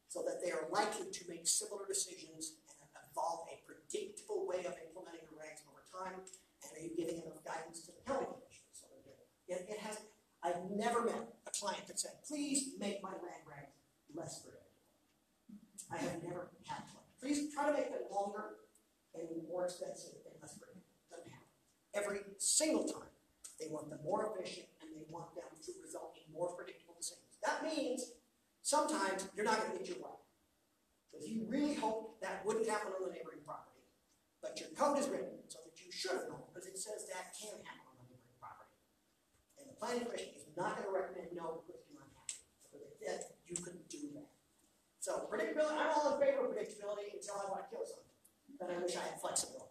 [0.07, 2.61] so that they are likely to make similar decisions
[3.13, 6.25] and evolve a predictable way of implementing the regs over time?
[6.65, 9.69] And are you giving enough guidance to the county commission so it?
[9.69, 10.01] It, has,
[10.41, 13.77] I've never met a client that said, please make my land regs
[14.15, 14.61] less predictable.
[15.91, 17.05] I have never had one.
[17.21, 18.57] Please try to make them longer
[19.13, 20.89] and more expensive and less predictable.
[21.11, 21.53] Doesn't happen.
[21.93, 23.13] Every single time,
[23.59, 27.37] they want them more efficient and they want them to result in more predictable decisions.
[27.45, 28.17] That means
[28.63, 30.22] sometimes you're not gonna get your way.
[31.13, 33.85] Because you really hoped that wouldn't happen on the neighboring property.
[34.41, 37.37] But your code is written so that you should have known, because it says that
[37.37, 38.81] can happen on the neighboring property.
[39.61, 42.01] And the planning commission is not gonna recommend no because you're.
[42.65, 44.33] Because if that, you couldn't do that.
[44.97, 48.17] So predictability, I'm all in favor of predictability until I wanna kill something.
[48.57, 49.69] Then I wish I had flexibility.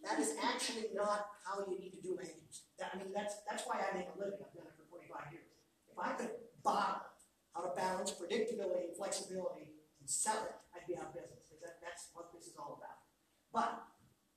[0.00, 2.64] That is actually not how you need to do land use.
[2.78, 5.32] That, I mean, that's, that's why I make a living, I've done it for forty-five
[5.32, 5.48] years.
[5.88, 6.30] If I could
[6.62, 7.08] bottle
[7.52, 9.73] how to balance predictability and flexibility
[10.04, 12.76] and sell it, I'd be out of business, because that, that's what this is all
[12.76, 13.08] about.
[13.56, 13.88] But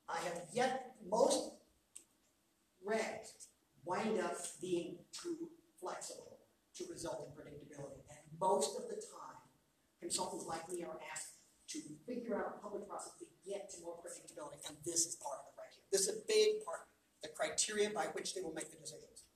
[0.08, 1.60] I have yet, most
[2.80, 3.52] regs
[3.84, 6.40] wind up being too flexible
[6.80, 8.00] to result in predictability.
[8.08, 9.44] And most of the time,
[10.00, 11.36] consultants like me are asked
[11.76, 15.44] to figure out a public process to get to more predictability, and this is part
[15.44, 15.84] of it right here.
[15.92, 16.88] This is a big part,
[17.20, 19.28] the criteria by which they will make the decisions.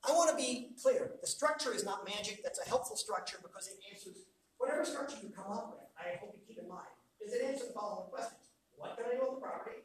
[0.00, 3.68] I want to be clear, the structure is not magic, that's a helpful structure because
[3.68, 4.16] it answers
[4.58, 6.90] whatever structure you come up with, I hope you keep in mind,
[7.22, 8.50] is it answers the following questions.
[8.74, 9.82] What can I do on the property?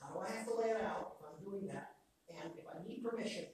[0.00, 1.96] How do I have to lay it out if I'm doing that?
[2.28, 3.48] And if I need permission,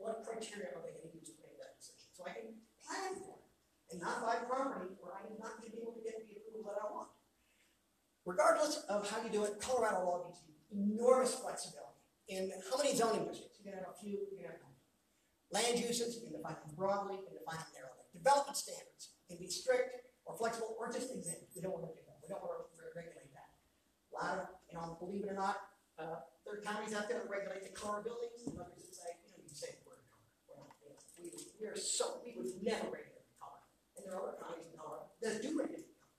[0.00, 2.08] what criteria are they going to use to make that decision?
[2.16, 2.48] So I can
[2.80, 3.48] plan for it
[3.92, 6.64] and not buy property where I'm not going to be able to get the approval
[6.72, 7.12] that I want.
[8.24, 12.96] Regardless of how you do it, Colorado law gives you enormous flexibility in how many
[12.96, 13.60] zoning districts.
[13.60, 14.80] You can have a few, you can have a couple.
[15.52, 18.02] Land uses, you can define them broadly, you can define them narrowly.
[18.10, 21.50] Development standards can be strict or flexible or just exempt.
[21.54, 22.18] We don't want to do that.
[22.22, 23.50] We don't want to regulate that.
[24.10, 25.56] A lot of, you know, believe it or not,
[25.98, 29.10] uh, there are counties out there that regulate the color buildings, and others that say,
[29.26, 30.28] you know, you say the word color.
[30.46, 30.70] Well,
[31.18, 33.60] you we, we are so, we would never regulate the color.
[33.96, 36.14] And there are other counties in Colorado that do regulate the color.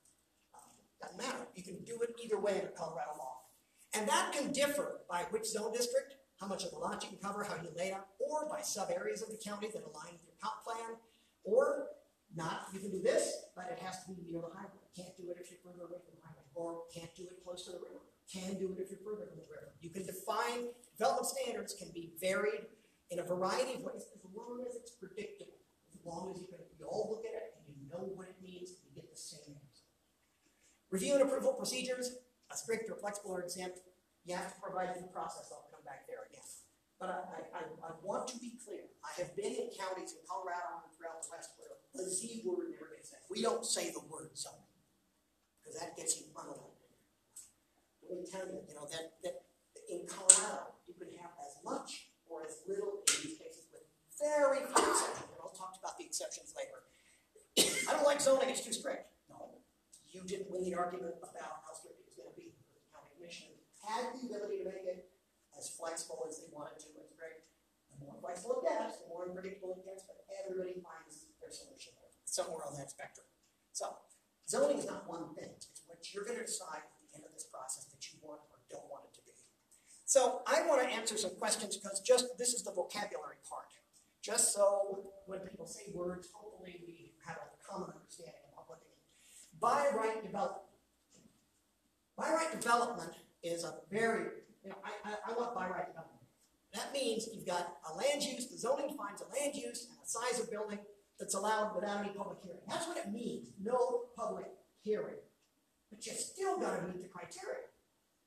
[0.57, 1.47] Um, doesn't matter.
[1.55, 3.47] You can do it either way under Colorado law.
[3.95, 7.17] And that can differ by which zone district, how much of the lot you can
[7.17, 10.13] cover, how you lay it out, or by sub areas of the county that align
[10.13, 10.97] with your comp plan,
[11.43, 11.87] or
[12.37, 14.85] not, you can do this, but it has to be near the highway.
[14.93, 17.65] Can't do it if you're further away from the highway, or can't do it close
[17.65, 18.05] to the river.
[18.29, 19.73] Can do it if you're further from the river.
[19.81, 22.69] You can define, development standards can be varied
[23.09, 25.57] in a variety of ways, as long as it's predictable.
[25.89, 28.37] As long as you can, you all look at it and you know what it
[28.37, 29.87] means, and you get the same answer.
[30.93, 32.21] Review and approval procedures,
[32.51, 33.81] a strict or flexible or exempt,
[34.23, 36.43] you have to provide due process, I'll come back there again.
[36.99, 40.83] But I, I, I want to be clear, I have been in counties in Colorado
[40.83, 41.55] and throughout the West
[41.97, 43.19] the Z word never gets said.
[43.29, 44.69] We don't say the word zoning,
[45.59, 46.77] because that gets you unelected.
[48.07, 49.43] Let me tell you, you know, that, that
[49.89, 53.83] in Colorado, you can have as much or as little in these cases with
[54.15, 56.87] very few exceptions, and I'll talk about the exceptions later.
[57.89, 59.11] I don't like zoning, it's too strict.
[59.27, 59.59] No,
[60.07, 63.51] you didn't win the argument about how strict it was gonna be, the county commission
[63.83, 65.09] had the ability to make it
[65.57, 67.43] as flexible as they wanted to, it's great.
[67.91, 71.26] The more flexible it gets, the more unpredictable it gets, but everybody finds
[72.25, 73.25] somewhere on that spectrum.
[73.71, 73.95] So,
[74.47, 77.45] zoning is not one thing, it's what you're gonna decide at the end of this
[77.51, 79.33] process that you want or don't want it to be.
[80.05, 83.67] So, I wanna answer some questions, because just, this is the vocabulary part.
[84.27, 88.91] Just so when people say words, hopefully we have a common understanding about what they
[88.91, 89.07] mean.
[89.57, 90.67] By right development.
[92.17, 96.27] By right development is a very, you know, I, I, I want by right development.
[96.73, 100.05] That means you've got a land use, the zoning defines a land use and a
[100.05, 100.79] size of building
[101.19, 102.61] that's allowed without any public hearing.
[102.67, 104.45] That's what it means, no public
[104.83, 105.17] hearing.
[105.89, 107.71] But you still gotta meet the criteria.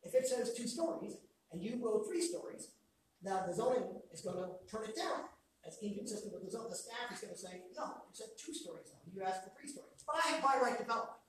[0.03, 1.17] If it says two stories
[1.53, 2.73] and you go three stories,
[3.23, 5.29] now the zoning is gonna turn it down.
[5.63, 8.89] That's inconsistent with the zone, the staff is gonna say, no, it said two stories,
[8.91, 9.01] now.
[9.13, 10.03] you asked for three stories.
[10.07, 11.21] But I have by right development.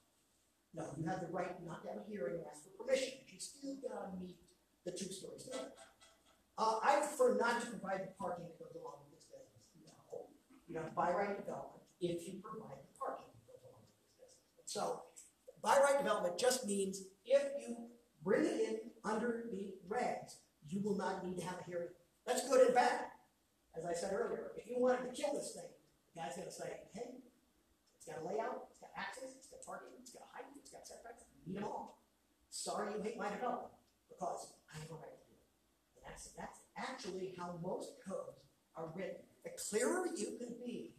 [0.74, 3.28] No, you have the right not to have a hearing and ask for permission, but
[3.28, 4.40] you still gotta meet
[4.86, 5.76] the two-story standard.
[6.58, 9.11] Uh, I prefer not to provide the parking that goes along
[10.72, 14.40] You have by right development if you provide the parking business.
[14.64, 15.04] So,
[15.62, 17.76] by right development just means if you
[18.24, 21.92] bring it in under the regs, you will not need to have a hearing.
[22.26, 23.12] That's good and bad.
[23.76, 25.68] As I said earlier, if you wanted to kill this thing,
[26.16, 27.20] the guy's gonna say, hey,
[27.98, 30.88] it's got a layout, it's got access, it's got parking, it's got height, it's got
[30.88, 32.00] setbacks, you need them all.
[32.50, 33.76] Sorry you hate my development,
[34.08, 35.52] because I have a right to do it.
[36.00, 38.40] And that's, that's actually how most codes
[38.78, 39.20] are written.
[39.44, 40.94] The clearer you can be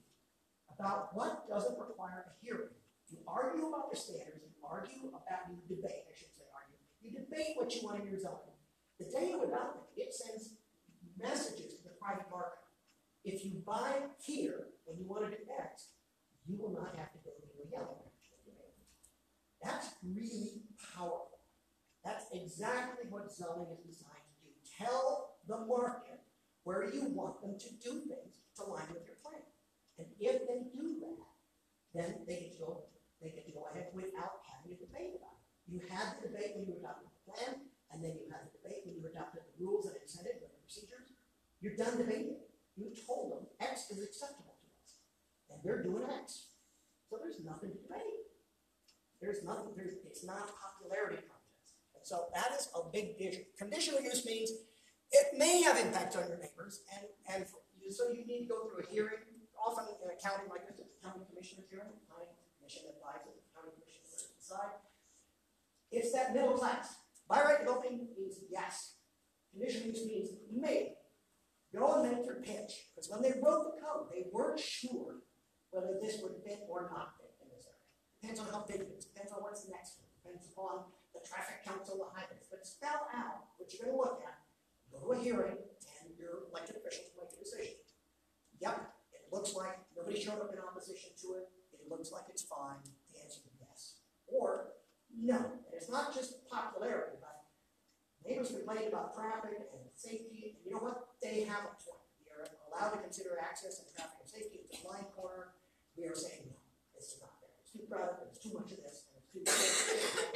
[0.75, 2.75] about what doesn't require a hearing,
[3.11, 7.13] you argue about the standards, you argue about, you debate, I should say argue, you
[7.13, 8.57] debate what you want in your zoning.
[8.99, 10.55] The day you adopt it, it sends
[11.21, 12.65] messages to the private market.
[13.25, 15.93] If you buy here and you want to do X,
[16.49, 18.03] you will not have to go to a yellow.
[19.63, 20.63] That's really
[20.97, 21.39] powerful.
[22.05, 24.51] That's exactly what zoning is designed to do.
[24.67, 26.22] Tell the market
[26.65, 29.43] where you want them to do things to line with your plan.
[29.99, 31.27] And if they do that,
[31.95, 32.87] then they get to go,
[33.21, 35.43] they get to go ahead without having a debate about it.
[35.69, 38.83] You had the debate when you adopted the plan, and then you had the debate
[38.87, 41.13] when you adopted the rules and incentives and procedures.
[41.61, 42.41] You're done debating.
[42.75, 45.03] You told them X is acceptable to us.
[45.53, 46.57] And they're doing X.
[47.11, 48.33] So there's nothing to debate.
[49.21, 51.79] There's nothing, there's, it's not a popularity contest.
[51.95, 53.45] And so that is a big issue.
[53.57, 54.51] Conditional use means
[55.13, 57.45] it may have impact on your neighbors, and, and
[57.91, 59.21] so you need to go through a hearing.
[59.55, 62.27] Often in a county like this, it's a county commissioner's hearing, county
[62.59, 64.75] commission advises, the county commissioner to decide.
[65.93, 66.99] It's that middle class.
[67.29, 68.99] By right developing means yes.
[69.55, 70.99] Conditional use means maybe.
[71.71, 72.91] Go and make your pitch.
[72.91, 75.23] Because when they wrote the code, they weren't sure
[75.71, 77.87] whether this would fit or not fit in this area.
[78.19, 81.91] Depends on how big it is, depends on what's next depends upon the traffic counts
[81.91, 82.47] on the highways.
[82.47, 84.39] But spell out what you're gonna look at,
[84.93, 87.81] go to a hearing, and your elected officials make a decision.
[88.61, 88.77] Yep,
[89.17, 92.79] it looks like nobody showed up in opposition to it, it looks like it's fine,
[93.11, 93.99] the answer is yes.
[94.29, 94.77] Or,
[95.11, 97.49] no, and it's not just popularity, but
[98.23, 101.17] neighbors complain about traffic and safety, and you know what?
[101.19, 102.07] They have a point.
[102.23, 105.57] We are allowed to consider access and traffic and safety, it's a blind corner,
[105.97, 106.57] we are saying, no,
[106.95, 107.53] this is not there.
[107.65, 109.43] It's too crowded, there's too much of this, and it's too,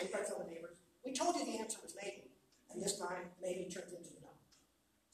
[0.02, 0.76] affects other neighbors.
[1.04, 2.34] We told you the answer was maybe,
[2.74, 4.15] and this time, maybe turns into.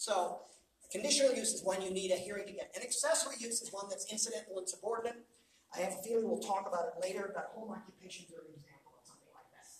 [0.02, 0.42] So,
[0.82, 2.74] a conditional use is one you need a hearing to get.
[2.74, 5.22] An accessory use is one that's incidental and subordinate.
[5.70, 8.98] I have a feeling we'll talk about it later, but home occupations are an example
[8.98, 9.70] of something like that.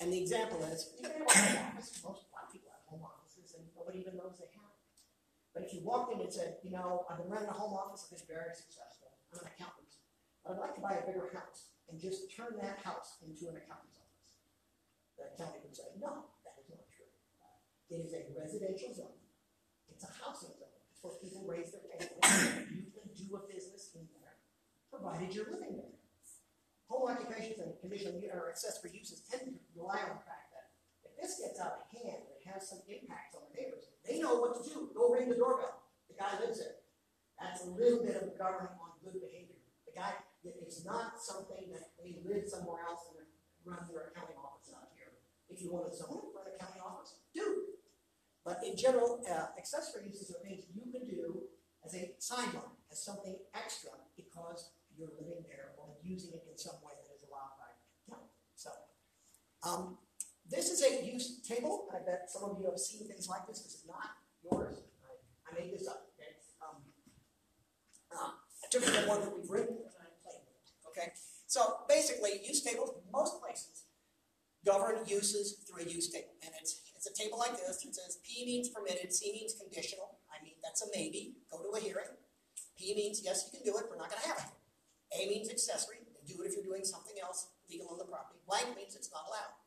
[0.00, 1.12] And the example is, you know,
[1.76, 4.72] most black people have home offices and nobody even knows they have.
[5.52, 8.08] But if you walked in and said, you know, I've been running a home office,
[8.08, 10.00] I've been very successful, I'm an accountant,
[10.40, 13.60] but I'd like to buy a bigger house and just turn that house into an
[13.60, 14.32] accountant's office.
[15.20, 17.12] The accountant would say, no, that is not true.
[17.92, 19.21] It is a residential zone.
[20.02, 20.74] It's a housing zone.
[20.90, 22.10] It's where people raise their families.
[22.74, 24.34] You can do a business in there,
[24.90, 25.94] provided you're living there.
[26.90, 30.74] Home occupations and conditional or accessory uses tend to rely on the fact that
[31.06, 33.94] if this gets out of hand, it has some impact on the neighbors.
[34.02, 34.90] They know what to do.
[34.90, 35.86] Go ring the doorbell.
[36.10, 36.82] The guy lives there.
[37.38, 39.62] That's a little bit of government on good behavior.
[39.86, 43.22] The guy, it's not something that they live somewhere else and
[43.62, 45.14] run their accounting office out here.
[45.46, 47.71] If you want to zone for an accounting office, do.
[48.44, 51.46] But in general, uh, accessory uses are things you can do
[51.84, 56.74] as a sideline, as something extra because you're living there or using it in some
[56.82, 57.70] way that is allowed by
[58.10, 58.30] county.
[58.56, 58.70] So,
[59.62, 59.98] um,
[60.50, 61.86] this is a use table.
[61.94, 63.62] I bet some of you have seen things like this.
[63.62, 64.74] This is not yours.
[65.06, 65.14] I,
[65.50, 66.10] I made this up.
[66.18, 66.34] Okay.
[66.60, 66.82] Um,
[68.10, 70.90] uh, one that we've written and I with it.
[70.90, 71.12] Okay.
[71.46, 73.84] So basically, use tables most places
[74.64, 77.82] govern uses through a use table, and it's it's a table like this.
[77.82, 80.22] It says P means permitted, C means conditional.
[80.30, 81.34] I mean that's a maybe.
[81.50, 82.14] Go to a hearing.
[82.78, 83.90] P means yes, you can do it.
[83.90, 84.54] We're not going to have it.
[85.10, 86.06] A means accessory.
[86.22, 88.38] Do it if you're doing something else legal on the property.
[88.46, 89.58] Blank means it's not allowed.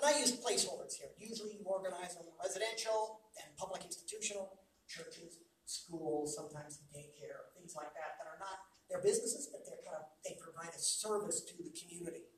[0.00, 1.12] And I use placeholders here.
[1.20, 8.16] Usually you organize them residential, then public institutional, churches, schools, sometimes daycare, things like that
[8.16, 11.68] that are not their businesses, but they're kind of they provide a service to the
[11.76, 12.32] community.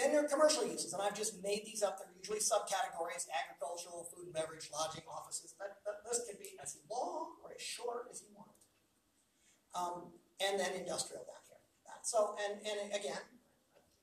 [0.00, 2.00] Then there are commercial uses, and I've just made these up.
[2.00, 5.52] They're usually subcategories: agricultural, food and beverage, lodging, offices.
[5.60, 8.56] That, that can be as long or as short as you want.
[9.76, 11.60] Um, and then industrial down here.
[12.00, 13.20] So, and, and again,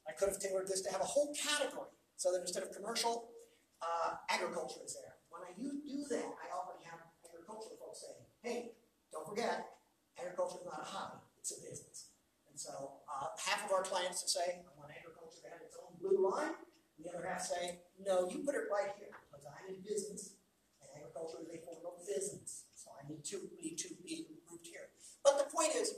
[0.06, 3.34] I could have tailored this to have a whole category, so that instead of commercial,
[3.82, 5.18] uh, agriculture is there.
[5.34, 5.82] When I do
[6.14, 8.78] that, I often have agricultural folks saying, hey,
[9.10, 9.82] don't forget,
[10.14, 12.14] agriculture is not a hobby, it's a business.
[12.46, 15.76] And so, uh, half of our clients will say, I want agriculture to have its
[15.78, 16.56] own the blue line,
[16.96, 20.40] and the other half say, no, you put it right here, because I'm in business,
[20.80, 24.68] and agriculture is a form of business, so I need to, need to be grouped
[24.68, 24.90] here.
[25.24, 25.94] But the point is,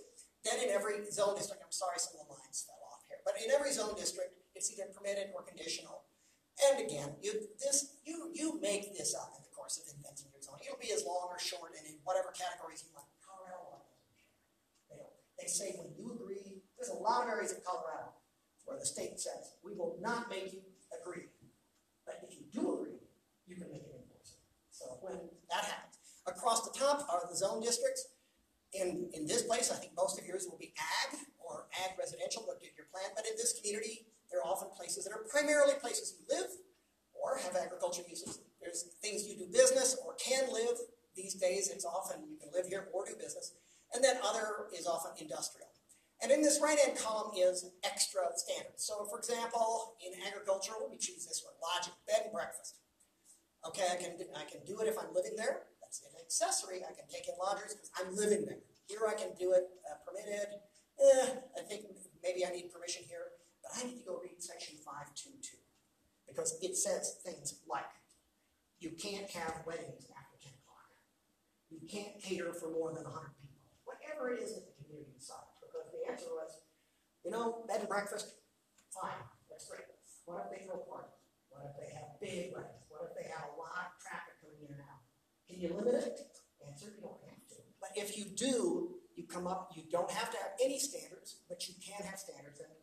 [0.47, 3.35] that in every zone district, I'm sorry some of the lines fell off here, but
[3.43, 6.07] in every zone district, it's either permitted or conditional.
[6.59, 10.43] And again, you, this, you, you make this up in the course of inventing your
[10.43, 10.59] zone.
[10.63, 13.07] It'll be as long or short and in whatever categories you want.
[13.23, 13.83] Colorado.
[15.39, 18.18] They say when you agree, there's a lot of areas in Colorado
[18.69, 20.61] where the state says, we will not make you
[20.93, 21.33] agree.
[22.05, 23.01] But if you do agree,
[23.49, 24.45] you can make it enforceable.
[24.69, 25.17] So when
[25.49, 25.97] that happens.
[26.29, 28.13] Across the top are the zone districts.
[28.77, 32.45] In, in this place, I think most of yours will be ag or ag residential,
[32.45, 35.73] looked at your plan, but in this community, there are often places that are primarily
[35.81, 36.53] places you live
[37.17, 38.45] or have agriculture uses.
[38.61, 40.77] There's things you do business or can live.
[41.15, 43.53] These days, it's often you can live here or do business.
[43.93, 45.68] And then other is often industrial.
[46.21, 48.83] And in this right-hand column is extra standards.
[48.83, 52.75] So for example, in agricultural, we choose this one, logic, bed and breakfast.
[53.67, 55.67] Okay, I can, I can do it if I'm living there.
[55.79, 56.83] That's an accessory.
[56.83, 58.59] I can take in lodgers because I'm living there.
[58.87, 60.59] Here I can do it uh, permitted.
[60.99, 61.87] Eh, I think
[62.21, 65.55] maybe I need permission here, but I need to go read section 522
[66.27, 67.89] because it says things like
[68.79, 70.91] you can't have weddings after 10 o'clock.
[71.71, 73.59] You can't cater for more than 100 people.
[73.83, 75.48] Whatever it is that the community decides.
[76.19, 76.51] Answer was,
[77.23, 78.35] you know, bed and breakfast,
[78.91, 79.87] fine, that's great.
[80.27, 81.15] What if they throw parties?
[81.47, 82.83] What if they have big weddings?
[82.91, 84.99] What if they have a lot of traffic coming in and out?
[85.47, 86.19] Can you limit it?
[86.59, 87.63] Answer, you don't have to.
[87.79, 91.63] But if you do, you come up, you don't have to have any standards, but
[91.71, 92.59] you can have standards.
[92.59, 92.75] And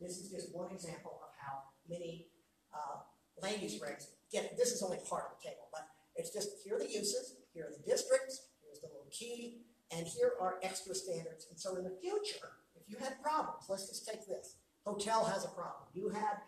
[0.00, 2.32] this is just one example of how many
[2.72, 3.04] uh,
[3.36, 5.84] land use regs get, this is only part of the table, but
[6.16, 10.06] it's just, here are the uses, here are the districts, here's the little key, and
[10.06, 11.46] here are extra standards.
[11.50, 14.56] And so in the future, you had problems, let's just take this.
[14.84, 15.84] Hotel has a problem.
[15.92, 16.40] You had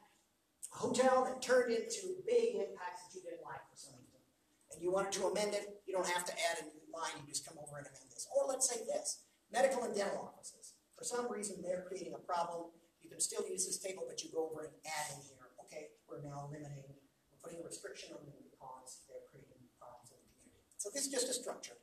[0.72, 4.24] a hotel that turned into big impacts that you didn't like for some reason.
[4.72, 7.29] And you wanted to amend it, you don't have to add a new line, you
[7.29, 8.24] just come over and amend this.
[8.33, 10.72] Or let's say this, medical and dental offices.
[10.96, 12.72] For some reason, they're creating a problem.
[13.05, 15.92] You can still use this table, but you go over and add in here, okay,
[16.09, 16.96] we're now eliminating,
[17.29, 20.64] we're putting a restriction on them because they're creating problems in the community.
[20.81, 21.76] So this is just a structure.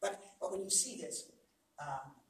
[0.00, 1.28] But, but when you see this,
[1.76, 2.21] um,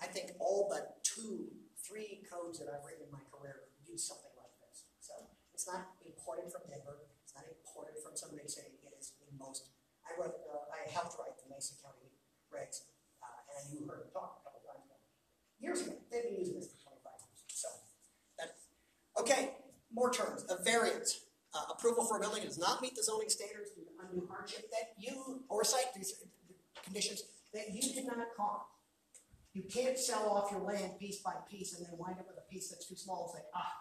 [0.00, 4.32] I think all but two, three codes that I've written in my career use something
[4.40, 4.88] like this.
[5.04, 5.12] So
[5.52, 7.04] it's not imported from Denver.
[7.20, 8.80] It's not imported from some big city.
[8.80, 9.68] It is in most.
[10.08, 10.40] I wrote.
[10.48, 12.10] Uh, I helped write the Mesa County
[12.48, 12.88] regs,
[13.20, 14.96] uh, and you heard talk a couple times ago.
[15.60, 17.40] Years ago, they've been using this for 25 years.
[17.52, 17.68] So
[18.40, 18.56] that.
[19.20, 19.60] Okay,
[19.92, 20.48] more terms.
[20.48, 21.28] A variance.
[21.52, 24.70] Uh, approval for a building does not meet the zoning standards due to undue hardship
[24.70, 25.90] that you or site
[26.84, 28.69] conditions that you did not cause.
[29.52, 32.46] You can't sell off your land piece by piece and then wind up with a
[32.52, 33.74] piece that's too small and say, ah,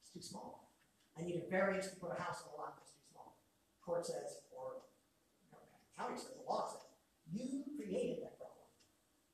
[0.00, 0.72] it's too small.
[1.16, 3.38] I need a variance to put a house on a lot that's too small.
[3.80, 4.84] Court says, or
[5.40, 5.62] you know,
[5.96, 6.84] county says, the law says,
[7.32, 8.68] you created that problem.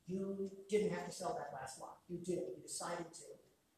[0.07, 1.99] You didn't have to sell that last lot.
[2.09, 2.55] You did.
[2.55, 3.27] You decided to.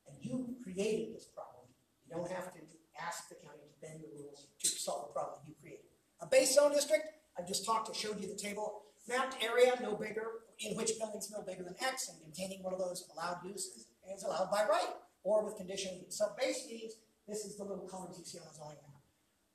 [0.09, 1.69] And you created this problem.
[2.05, 2.61] You don't have to
[3.01, 5.87] ask the county to bend the rules to solve the problem you created.
[6.21, 7.09] A base zone district,
[7.39, 8.83] I just talked to showed you the table.
[9.09, 12.79] Mapped area no bigger, in which buildings no bigger than X and containing one of
[12.79, 16.19] those allowed uses is allowed by right or with conditional use.
[16.19, 16.95] So base means
[17.27, 19.03] this is the little colors you see on the zoning map.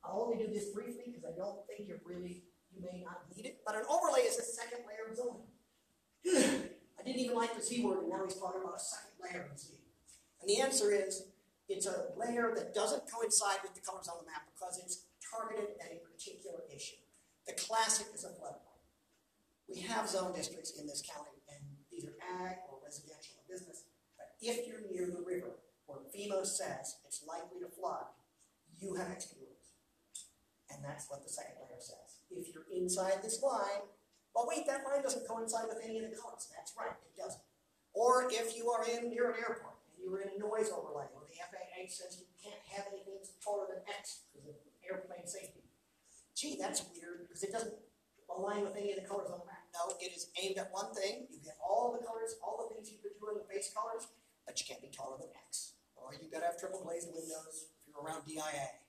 [0.03, 3.45] I'll only do this briefly because I don't think you're really, you may not need
[3.45, 5.51] it, but an overlay is a second layer of zoning.
[6.99, 9.47] I didn't even like the Z word and now he's talking about a second layer
[9.51, 9.75] of Z.
[10.41, 11.27] And the answer is
[11.67, 15.75] it's a layer that doesn't coincide with the colors on the map because it's targeted
[15.83, 16.99] at a particular issue.
[17.45, 18.66] The classic is a floodplain.
[19.67, 21.59] We have zone districts in this county, and
[21.91, 23.83] these are ag or residential or business.
[24.15, 28.07] But if you're near the river, where FEMA says it's likely to flood,
[28.79, 29.75] you have extra rules.
[30.71, 32.23] And that's what the second layer says.
[32.31, 33.91] If you're inside this line,
[34.35, 36.47] well, wait, that line doesn't coincide with any of the colors.
[36.53, 37.41] That's right, it doesn't.
[37.91, 41.25] Or if you are in near an airport and you're in a noise overlay, where
[41.25, 44.55] the FAA says you can't have anything taller than X because of
[44.85, 45.65] airplane safety.
[46.35, 47.73] Gee, that's weird because it doesn't
[48.29, 49.56] align with any of the colors on the map.
[49.77, 51.29] No, it is aimed at one thing.
[51.29, 54.09] You get all the colors, all the things you could do in the base colors,
[54.41, 55.77] but you can't be taller than X.
[55.93, 58.81] Or you've gotta have triple glazed windows if you're around DIA.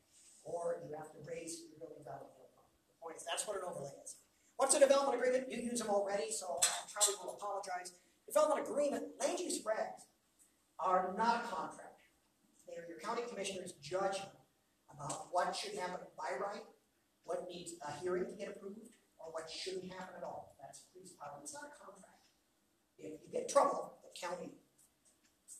[0.49, 2.17] Or you have to raise your building the.
[2.17, 4.17] The point is, that's what an overlay is.
[4.57, 5.53] What's a development agreement?
[5.53, 7.93] You use them already, so I probably will apologize.
[8.25, 10.09] Development agreement, land use regs
[10.81, 12.01] are not a contract.
[12.67, 14.33] They are your county commissioner's judgment
[14.89, 16.65] about what should happen by right,
[17.25, 20.48] what needs a hearing to get approved, or what shouldn't happen at all.
[20.93, 21.17] Police.
[21.43, 22.29] It's not a contract.
[22.99, 24.53] If you get trouble, the county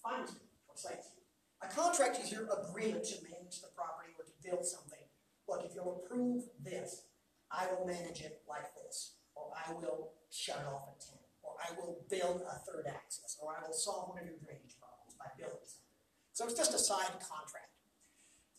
[0.03, 1.23] fines you or cites you.
[1.63, 5.01] A contract is your agreement to manage the property or to build something.
[5.49, 7.09] Look, if you'll approve this,
[7.51, 11.73] I will manage it like this, or I will shut off at ten, or I
[11.81, 15.33] will build a third access, or I will solve one of your drainage problems by
[15.39, 15.97] building something.
[16.37, 17.73] So it's just a side contract.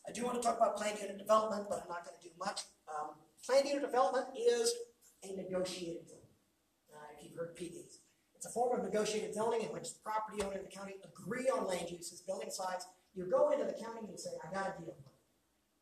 [0.08, 2.34] I do want to talk about planned unit development, but I'm not going to do
[2.38, 2.62] much.
[2.88, 3.14] Um,
[3.46, 4.74] planned unit development is
[5.22, 6.19] a negotiated zoning.
[7.46, 7.98] PDs.
[8.34, 11.48] It's a form of negotiated zoning in which the property owner and the county agree
[11.48, 12.86] on land uses, building sites.
[13.14, 14.96] You go into the county and you say, I got a deal.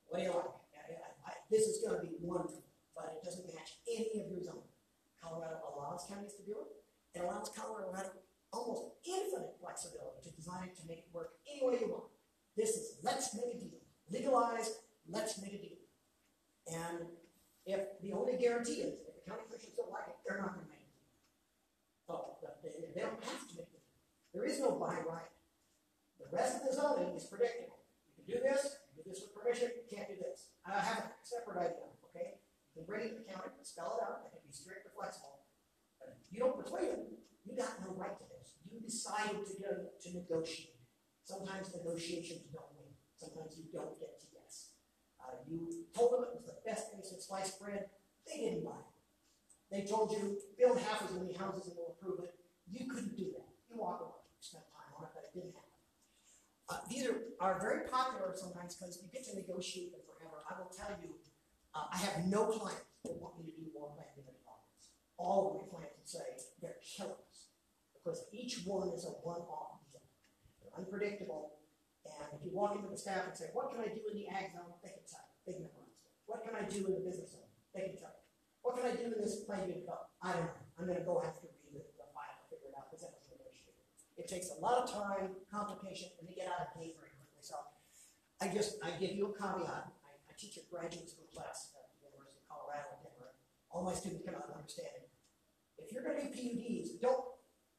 [0.09, 0.51] What do you like?
[0.75, 2.65] I, I, this is gonna be wonderful,
[2.97, 4.73] but it doesn't match any of your zoning.
[5.23, 7.19] Colorado allows counties to do it.
[7.19, 8.11] It allows Colorado
[8.53, 12.05] almost infinite flexibility to design it to make it work any way you want.
[12.57, 13.79] This is, let's make a deal.
[14.11, 15.79] Legalize, let's make a deal.
[16.67, 17.07] And
[17.67, 20.67] if the only guarantee is, if the county commissioners don't like it, they're not gonna
[20.69, 20.78] make it.
[22.09, 23.85] They, they don't have to make it.
[24.33, 25.33] There is no by right.
[26.17, 27.85] The rest of the zoning is predictable.
[28.17, 30.57] You can do this, you do this with permission, you can't do this.
[30.65, 32.41] I have a separate idea, okay?
[32.75, 34.93] You can bring it to the county, spell it out, it can be strict or
[34.97, 35.47] flexible.
[36.01, 37.13] But if you don't persuade them,
[37.45, 38.59] you got no right to this.
[38.67, 40.81] You decided to go to negotiate.
[41.25, 42.89] Sometimes negotiations don't win.
[43.17, 44.75] Sometimes you don't get to yes.
[45.21, 47.93] Uh, you told them it was the best thing since sliced bread.
[48.27, 48.98] They didn't buy it.
[49.71, 52.35] They told you build half as many houses and we'll approve it.
[52.69, 53.49] You couldn't do that.
[53.69, 54.01] You away.
[54.01, 55.69] You spent time on it, but it didn't happen.
[56.69, 60.45] Uh, these are, are very popular sometimes because you get to negotiate them forever.
[60.45, 61.16] I will tell you,
[61.73, 64.93] uh, I have no clients that want me to do more planned unit developments.
[65.16, 67.53] All of my clients would say they're killers
[67.97, 70.05] because each one is a one-off deal.
[70.61, 71.61] They're unpredictable,
[72.05, 74.29] and if you walk into the staff and say, "What can I do in the
[74.29, 75.37] ag zone?" They can tell you.
[75.45, 75.89] They can it.
[76.25, 77.49] What can I do in the business zone?
[77.73, 78.18] They can tell you.
[78.69, 79.81] What can I do in this development?
[80.21, 80.61] I don't know.
[80.77, 83.01] I'm going to go have to read the, the file and figure it out because
[83.01, 83.25] that was.
[84.21, 87.41] It takes a lot of time, complication, and they get out of date very quickly.
[87.41, 87.57] So
[88.45, 89.89] I just, I give you a caveat.
[90.05, 93.33] I, I teach a graduate school class at the University of Colorado Denver.
[93.73, 95.09] All my students come out and understand it.
[95.81, 97.25] If you're going to do PUDs, don't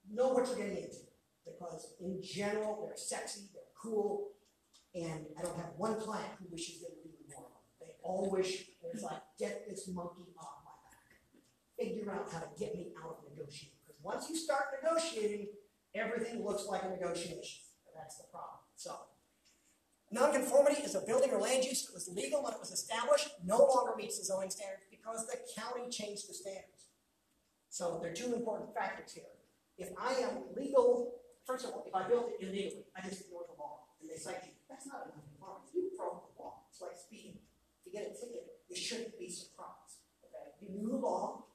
[0.09, 1.05] know what you're getting into
[1.45, 4.33] because in general, they're sexy, they're cool,
[4.97, 7.61] and I don't have one client who wishes they were more of them.
[7.77, 10.58] They all wish, it's like, get this monkey off.
[11.79, 13.79] Figure out how to get me out of negotiating.
[13.87, 15.47] Because once you start negotiating,
[15.95, 17.63] everything looks like a negotiation.
[17.87, 18.59] And that's the problem.
[18.75, 18.95] So,
[20.11, 23.57] nonconformity is a building or land use that was legal when it was established, no
[23.59, 26.91] longer meets the zoning standards because the county changed the standards.
[27.69, 29.31] So, there are two important factors here.
[29.77, 31.15] If I am legal,
[31.47, 34.19] first of all, if I built it illegally, I just ignore the law, and they
[34.19, 35.71] you, that's not a nonconformity.
[35.73, 36.67] You broke the law.
[36.69, 37.39] It's like speeding.
[37.79, 40.03] If you get a ticket, you shouldn't be surprised.
[40.27, 40.51] Okay?
[40.59, 41.48] You knew the law,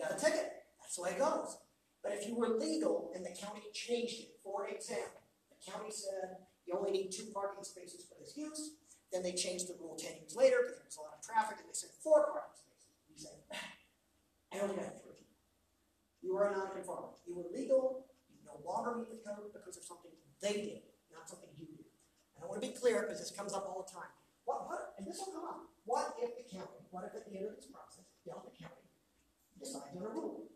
[0.00, 0.64] got a ticket.
[0.80, 1.58] That's the way it goes.
[2.02, 5.20] But if you were legal and the county changed it, for example,
[5.52, 8.80] the county said you only need two parking spaces for this use,
[9.12, 11.60] then they changed the rule ten years later because there was a lot of traffic
[11.60, 12.96] and they said four parking spaces.
[13.10, 13.36] You said,
[14.54, 15.20] I only got three.
[16.22, 17.26] You were a non-conformist.
[17.26, 20.82] You were legal, you no longer meet the code because of something they did,
[21.12, 21.90] not something you did.
[22.38, 24.14] And I want to be clear because this comes up all the time.
[24.46, 25.60] What, what, and this will come up.
[25.84, 27.89] What if the county, what if at the end of this process,
[29.60, 30.48] decides on a rule?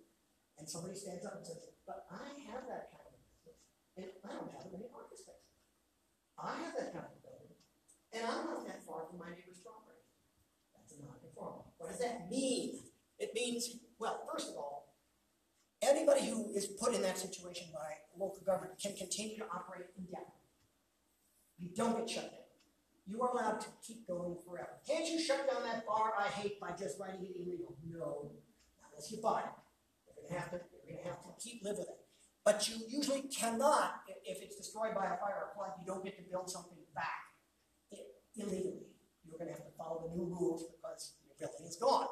[0.59, 3.61] And somebody stands up and says, but I have that kind of business,
[4.01, 5.61] and I don't have many parking spaces.
[6.41, 7.61] I have that kind of building,
[8.17, 10.01] and I'm not that far from my neighbor's property.
[10.73, 11.77] That's a non-conformity.
[11.77, 12.81] What does that mean?
[13.19, 14.97] It means, well, first of all,
[15.83, 20.49] anybody who is put in that situation by local government can continue to operate indefinitely.
[21.59, 22.41] You don't get shut down.
[23.07, 24.81] You are allowed to keep going forever.
[24.89, 27.77] Can't you shut down that bar I hate by just writing it illegal?
[27.87, 28.33] No,
[28.95, 29.55] unless you buy it.
[30.07, 30.61] You're gonna have to.
[30.87, 32.05] You're gonna have to keep live with it.
[32.45, 36.15] But you usually cannot, if, it's destroyed by a fire or flood, you don't get
[36.19, 37.25] to build something back
[38.37, 38.85] illegally.
[39.25, 42.09] You're gonna have to follow the new rules because your building is gone.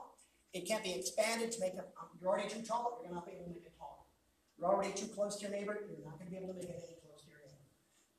[0.54, 3.36] It can't be expanded to make it, um, you're already too tall, you're not gonna
[3.36, 4.08] be able to make it taller.
[4.56, 6.80] You're already too close to your neighbor, you're not gonna be able to make it
[6.80, 7.60] any closer to your neighbor.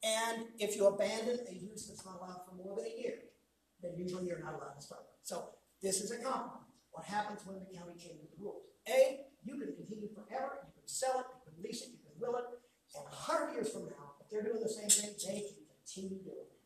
[0.05, 3.17] And if you abandon a use that's not allowed for more than a year,
[3.81, 5.05] then usually you're not allowed to start.
[5.23, 5.49] So
[5.81, 6.62] this is a compromise.
[6.93, 8.69] What happens when the county changes the rules?
[8.85, 12.13] A, you can continue forever, you can sell it, you can lease it, you can
[12.21, 12.45] will it,
[12.93, 16.21] and a hundred years from now, if they're doing the same thing, they can continue
[16.21, 16.61] doing it.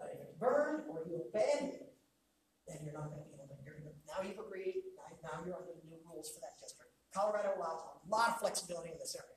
[0.00, 1.92] But if it's burned or you abandon it,
[2.64, 5.74] then you're not gonna be able to, you're, gonna- now you've agreed, now, you're under
[5.74, 6.94] the new rules for that district.
[7.10, 9.34] Colorado allows a lot of flexibility in this area.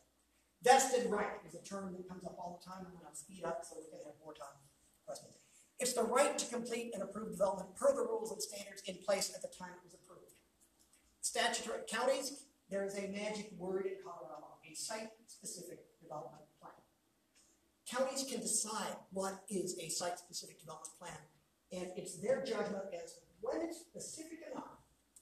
[0.62, 3.66] Vested right is a term that comes up all the time, I'm gonna speed up
[3.66, 5.36] so we can have more time for questions.
[5.80, 9.32] It's the right to complete and approve development per the rules and standards in place
[9.34, 10.34] at the time it was approved.
[11.22, 16.74] Statutory counties, there is a magic word in Colorado a site-specific development plan.
[17.90, 21.18] counties can decide what is a site-specific development plan.
[21.72, 24.78] And it's their judgment as when it's specific enough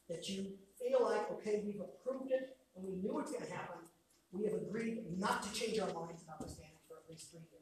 [0.10, 3.80] that you feel like, okay, we've approved it and we knew it's gonna happen,
[4.32, 7.41] we have agreed not to change our minds about the standards for at least three
[7.51, 7.57] years.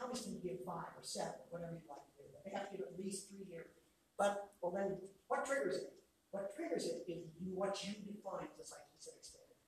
[0.00, 2.88] Counties can give five or seven, whatever you'd like to do, they have to give
[2.88, 3.68] at least three years.
[4.16, 4.96] But, well then,
[5.28, 5.92] what triggers it?
[6.32, 9.60] What triggers it is what you define as a site-specific standard.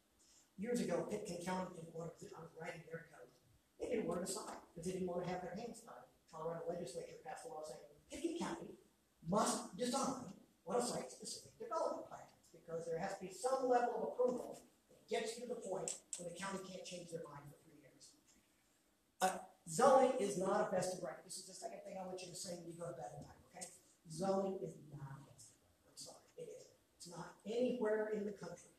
[0.57, 3.29] Years ago, Pitkin County didn't want to, I was writing their code,
[3.77, 6.09] they didn't want to sign, because they didn't want to have their hands tied.
[6.33, 8.81] Colorado legislature passed a law saying, Pitkin County
[9.29, 10.33] must design
[10.65, 14.65] what a site-specific development plan is, because there has to be some level of approval
[14.89, 17.77] that gets you to the point where the county can't change their mind for three
[17.83, 18.17] years.
[19.21, 22.29] Uh, zoning is not a vested right, this is the second thing I want you
[22.29, 23.67] to say when you go to bed at night, okay?
[24.11, 25.45] Zoning is not a right,
[25.87, 26.77] I'm sorry, it isn't.
[26.99, 28.75] It's not anywhere in the country.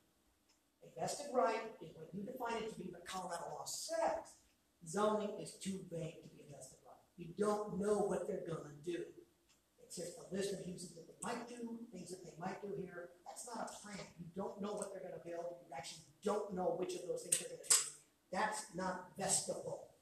[0.84, 4.36] A vested right is what you define it to be but Colorado law says.
[4.86, 7.00] Zoning is too vague to be a vested right.
[7.16, 9.00] You don't know what they're gonna do.
[9.80, 12.74] It's just a list of uses that they might do, things that they might do
[12.76, 13.10] here.
[13.26, 14.04] That's not a plan.
[14.20, 15.56] You don't know what they're gonna build.
[15.64, 17.76] You actually don't know which of those things they're gonna do.
[18.32, 19.93] That's not vestable.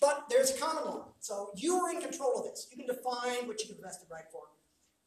[0.00, 2.68] But there's a common law, so you are in control of this.
[2.70, 4.44] You can define what you have a vested right for.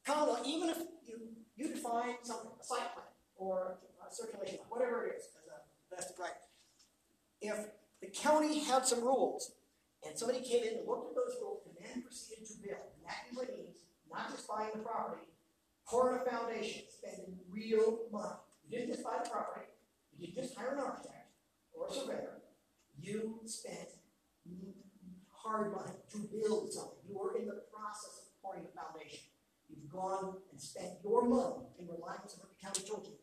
[0.06, 0.78] Common law, even if
[1.08, 1.18] you,
[1.56, 6.18] you define something, a site plan, or a circulation, whatever it is, as a vested
[6.20, 6.38] right.
[7.42, 7.58] If
[8.02, 9.54] the county had some rules,
[10.06, 13.08] and somebody came in and looked at those rules and then proceeded to build, and
[13.08, 13.78] that usually means
[14.12, 15.26] not just buying the property,
[15.88, 18.38] pouring a foundation, spending real money.
[18.68, 19.66] You didn't just buy the property,
[20.12, 21.32] you didn't just hire an architect
[21.74, 22.42] or a surveyor,
[23.00, 23.90] you spent
[25.44, 27.04] hard money to build something.
[27.04, 29.28] You were in the process of pouring a foundation.
[29.68, 33.20] You've gone and spent your money in reliance on what the county told you.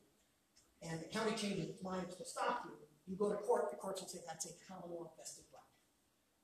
[0.85, 2.77] And the county changes its mind to stop you.
[3.09, 5.67] You go to court, the courts will say that's a common law vested right.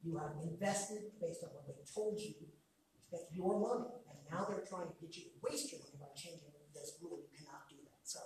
[0.02, 2.34] You have invested based on what they told you.
[2.40, 5.96] You spent your money, and now they're trying to get you to waste your money
[6.00, 7.22] by changing this rule.
[7.22, 8.02] You cannot do that.
[8.04, 8.20] So,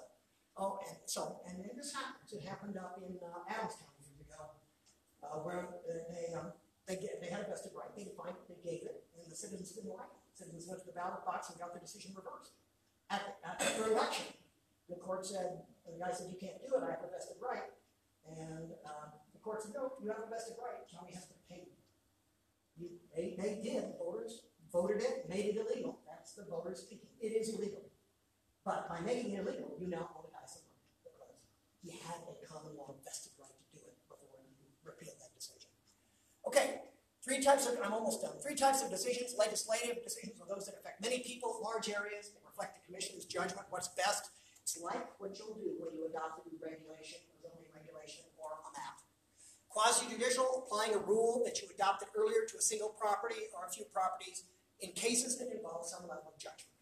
[0.56, 2.32] oh, and so, and then this happens.
[2.32, 4.56] It happened up in uh, Adams County years ago,
[5.22, 6.52] uh, where uh, they, um,
[6.90, 7.94] they they had a vested right.
[7.94, 10.20] They defined it, they gave it, and the citizens didn't like it.
[10.34, 12.58] Citizens went to the ballot box and got the decision reversed.
[13.10, 14.26] At, at, after election,
[14.88, 17.70] the court said, the guy said, you can't do it, I have a vested right.
[18.26, 21.66] And, um, the court said, no, you have a vested right, county has to pay
[22.78, 22.88] you.
[23.14, 27.50] They, they did, voters voted it, made it illegal, that's the voters speaking, it is
[27.52, 27.82] illegal.
[28.64, 31.34] But by making it illegal, you now owe the guy some money, because
[31.82, 34.38] you had a common law vested right to do it before you
[34.86, 35.72] repealed that decision.
[36.46, 36.86] Okay,
[37.30, 40.74] three types of, I'm almost done, three types of decisions, legislative decisions are those that
[40.74, 44.34] affect many people, large areas, they reflect the commission's judgment, what's best.
[44.66, 48.50] It's like what you'll do when you adopt a new regulation, a zoning regulation, or
[48.66, 48.98] a map.
[49.70, 53.86] Quasi-judicial, applying a rule that you adopted earlier to a single property or a few
[53.94, 54.42] properties
[54.82, 56.74] in cases that involve some level of judgment.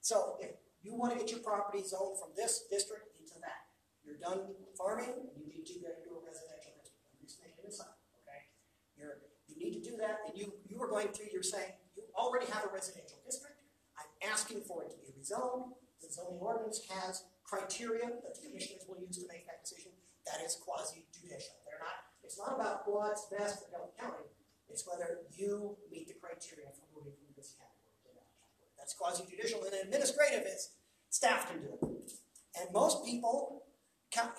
[0.00, 3.68] So if you want to get your property zoned from this district into that,
[4.08, 7.76] you're done farming, you need to get into a residential district, I'm just making this
[7.76, 8.48] up, okay?
[8.96, 9.20] You're,
[9.51, 12.46] you need to do that, and you, you are going to, you're saying, you already
[12.50, 13.62] have a residential district,
[13.94, 18.82] I'm asking for it to be rezoned, the zoning ordinance has criteria that the commissioners
[18.88, 19.92] will use to make that decision,
[20.26, 24.26] that is quasi-judicial, they're not, it's not about what's best for Delta County,
[24.68, 28.72] it's whether you meet the criteria for moving from this category to that category.
[28.78, 30.74] That's quasi-judicial, and administrative is,
[31.10, 32.12] staff can do it.
[32.56, 33.64] And most people,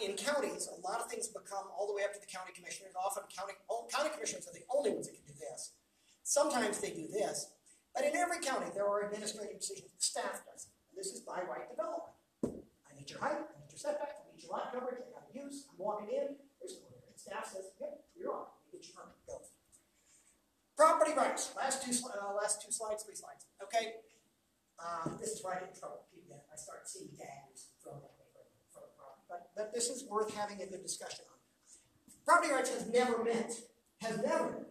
[0.01, 2.93] in counties, a lot of things become all the way up to the county commissioners,
[2.93, 3.53] often county,
[3.89, 5.73] county commissioners are the only ones that can do this.
[6.23, 7.49] Sometimes they do this,
[7.93, 11.41] but in every county, there are administrative decisions, the staff does, and this is by
[11.41, 12.13] right development.
[12.85, 15.25] I need your height, I need your setback, I need your lot coverage, I got
[15.25, 17.09] a use, I'm walking in, there's no area.
[17.09, 19.41] And staff says, yep, you're on, you get your permit, go.
[20.77, 24.05] Property rights, last two, uh, last two slides, three slides, okay?
[24.77, 26.05] Uh, this is where I get in trouble,
[26.53, 28.29] I start seeing daggers thrown at me
[28.69, 28.85] from,
[29.25, 31.39] from the but this is worth having a good discussion on.
[32.27, 33.63] Property rights has never meant,
[34.03, 34.67] has never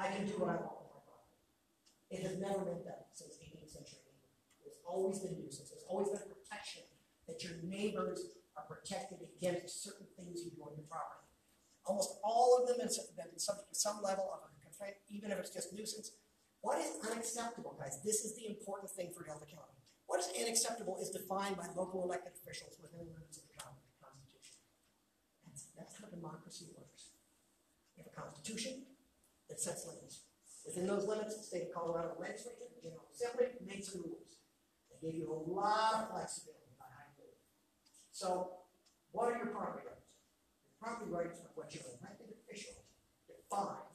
[0.00, 1.36] I can do what I want with my property.
[2.08, 4.00] It has never meant that since eighteenth century.
[4.64, 6.88] There's always been nuisance, there's always been protection,
[7.28, 11.28] that your neighbors are protected against certain things you do on your property.
[11.84, 15.36] Almost all of them have been subject to some level of a constraint, even if
[15.36, 16.16] it's just nuisance.
[16.64, 18.00] What is unacceptable, guys?
[18.04, 19.76] This is the important thing for Delta County.
[20.08, 23.78] What is unacceptable is defined by local elected officials within the limits of the con-
[24.02, 24.58] Constitution.
[25.46, 27.16] That's, that's how democracy works.
[27.96, 28.84] You have a constitution
[29.48, 30.28] that sets limits.
[30.68, 34.44] Within those limits, the state of Colorado legislature, the General Assembly made some rules.
[34.92, 37.32] They gave you a lot of flexibility by how you.
[38.12, 38.60] So,
[39.16, 40.20] what are your property rights?
[40.68, 42.84] Your property rights are what your elected officials
[43.24, 43.88] define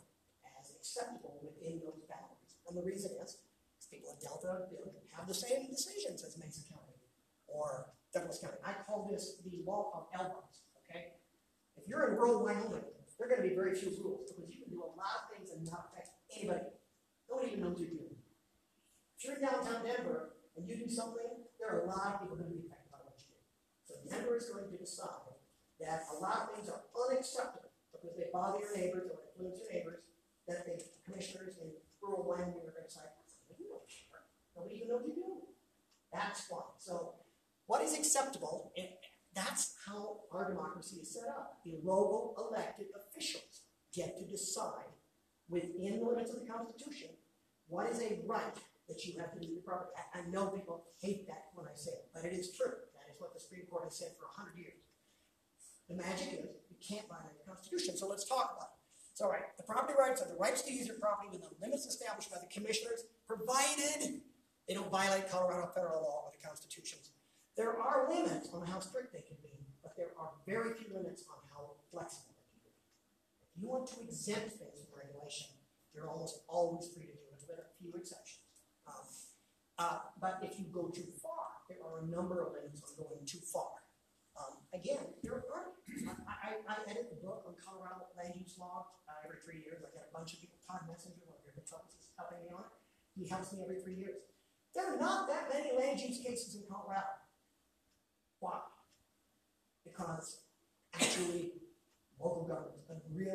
[0.58, 2.58] as acceptable within those boundaries.
[2.66, 3.38] And the reason is,
[3.86, 4.66] people in Delta
[5.14, 6.98] have the same decisions as Mesa County
[7.46, 8.58] or Douglas County.
[8.66, 10.65] I call this the law of elbows?
[11.78, 12.84] If you're in rural Wyoming,
[13.18, 15.52] there are gonna be very few rules, because you can do a lot of things
[15.52, 16.68] and not affect anybody.
[17.30, 18.16] Nobody even knows you're doing.
[19.18, 22.36] If you're in downtown Denver and you do something, there are a lot of people
[22.36, 23.42] gonna be affected by what you do.
[23.88, 25.36] So Denver is going to decide
[25.80, 29.72] that a lot of things are unacceptable because they bother your neighbors or influence your
[29.72, 30.04] neighbors,
[30.48, 31.72] that the commissioners in
[32.02, 33.08] rural Wyoming are gonna say,
[33.60, 34.28] we don't care.
[34.56, 35.56] Nobody even knows you're doing.
[36.12, 36.64] That's why.
[36.78, 37.16] So
[37.66, 38.72] what is acceptable,
[39.36, 41.60] that's how our democracy is set up.
[41.66, 43.64] The local elected officials
[43.94, 44.96] get to decide
[45.50, 47.10] within the limits of the Constitution
[47.68, 48.56] what is a right
[48.88, 49.92] that you have to do your property.
[49.98, 52.74] I, I know people hate that when I say it, but it is true.
[52.94, 54.80] That is what the Supreme Court has said for a hundred years.
[55.90, 58.80] The magic is you can't violate the Constitution, so let's talk about it.
[59.12, 59.56] It's all right.
[59.58, 62.38] The property rights are the rights to use your property within the limits established by
[62.40, 64.22] the commissioners, provided
[64.68, 67.15] they don't violate Colorado federal law or the Constitution's.
[67.56, 71.24] There are limits on how strict they can be, but there are very few limits
[71.32, 72.76] on how flexible they can be.
[73.48, 75.56] If you want to exempt things from regulation,
[75.96, 78.68] you're almost always free to do it, with a few exceptions.
[78.84, 79.08] Um,
[79.80, 83.24] uh, but if you go too far, there are a number of limits on going
[83.24, 83.88] too far.
[84.36, 85.72] Um, again, there are,
[86.28, 89.80] I, I, I edit the book on Colorado land use law uh, every three years.
[89.80, 92.52] I get a bunch of people, Todd Messenger, one of your fellows, is helping me
[92.52, 92.76] on it.
[93.16, 94.28] He helps me every three years.
[94.76, 97.24] There are not that many land use cases in Colorado.
[98.46, 98.62] Why?
[99.82, 100.46] Because
[100.94, 101.58] actually,
[102.22, 102.86] local governments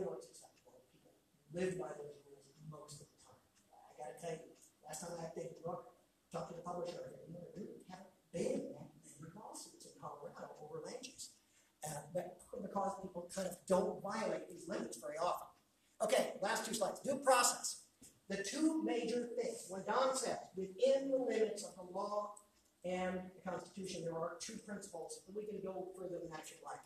[0.07, 0.87] what's acceptable.
[0.87, 1.11] People
[1.51, 3.43] live by those rules most of the time.
[3.75, 4.55] I gotta tell you,
[4.87, 5.99] last time I updated the book,
[6.31, 8.87] talked to the publisher, I you know, really haven't been that
[9.19, 11.35] many lawsuits in Colorado over land use.
[11.83, 15.51] Uh, but because people kind of don't violate these limits very often.
[16.07, 17.03] Okay, last two slides.
[17.03, 17.83] Due process.
[18.31, 22.39] The two major things, when Don says, within the limits of the law
[22.85, 26.51] and the Constitution, there are two principles, and we can go further than that if
[26.51, 26.81] you like.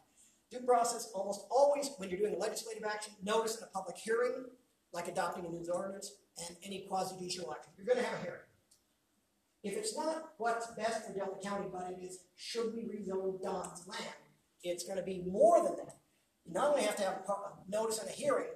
[0.51, 4.47] Due process, almost always, when you're doing a legislative action, notice in a public hearing,
[4.93, 6.13] like adopting a news ordinance,
[6.47, 7.73] and any quasi-judicial action.
[7.77, 8.41] You're gonna have a hearing.
[9.63, 13.87] If it's not what's best for Delta County, but it is, should we rezone Don's
[13.87, 14.15] land,
[14.63, 15.97] it's gonna be more than that.
[16.45, 18.49] You not only have to have a notice and a hearing,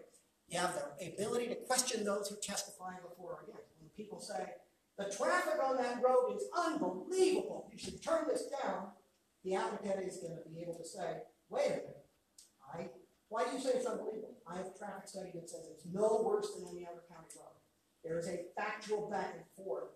[0.48, 3.68] you have the ability to question those who testify before or against.
[3.80, 4.54] When people say,
[4.98, 8.90] the traffic on that road is unbelievable, you should turn this down,
[9.44, 12.06] the applicant is gonna be able to say, wait a minute,
[12.74, 12.90] I,
[13.28, 14.36] why do you say it's unbelievable?
[14.42, 17.54] I have a traffic study that says it's no worse than any other county road.
[18.02, 19.94] There is a factual back and forth.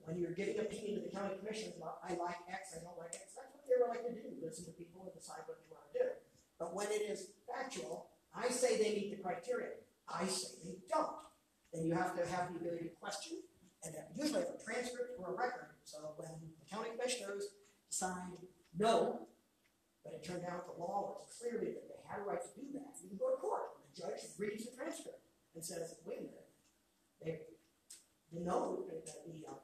[0.00, 3.12] When you're giving opinion to the county commissioners about, I like X, I don't like
[3.12, 5.92] X, that's what they're like to do, listen to people and decide what you wanna
[5.92, 6.08] do.
[6.58, 9.76] But when it is factual, I say they meet the criteria,
[10.08, 11.28] I say they don't.
[11.72, 13.44] Then you have to have the ability to question,
[13.94, 16.28] and usually a transcript or a record, so when
[16.58, 17.54] the county commissioners
[17.88, 18.36] decide
[18.76, 19.28] no,
[20.04, 22.66] but it turned out the law was clearly that they had a right to do
[22.74, 25.20] that, you can go to court, and the judge reads the transcript
[25.54, 26.48] and says, wait a minute,
[27.22, 27.40] they,
[28.32, 29.56] the no, the, the, uh,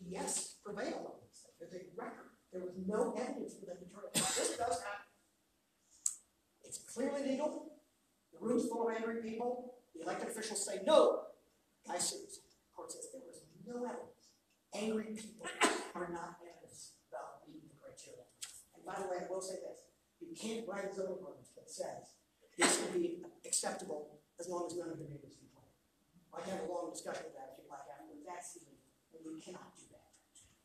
[0.00, 1.46] the yes prevailed on this.
[1.58, 4.56] Thing, there's a record, there was no evidence for them to turn it down, this
[4.56, 5.10] does happen.
[6.64, 7.72] It's clearly legal,
[8.32, 11.30] the room's full of angry people, the elected officials say no,
[11.86, 12.40] guy sues.
[12.74, 13.33] Court says there was
[13.66, 14.30] no evidence.
[14.74, 15.46] Angry people
[15.94, 18.26] are not evidence about meeting the criteria.
[18.74, 19.86] And by the way, I will say this,
[20.18, 22.18] you can't write a zoning ordinance that says
[22.58, 25.70] this will be acceptable as long as none of your neighbors complain.
[26.34, 29.22] I can have a long discussion with that if you like afterwards, that's illegal, and
[29.22, 30.10] you cannot do that.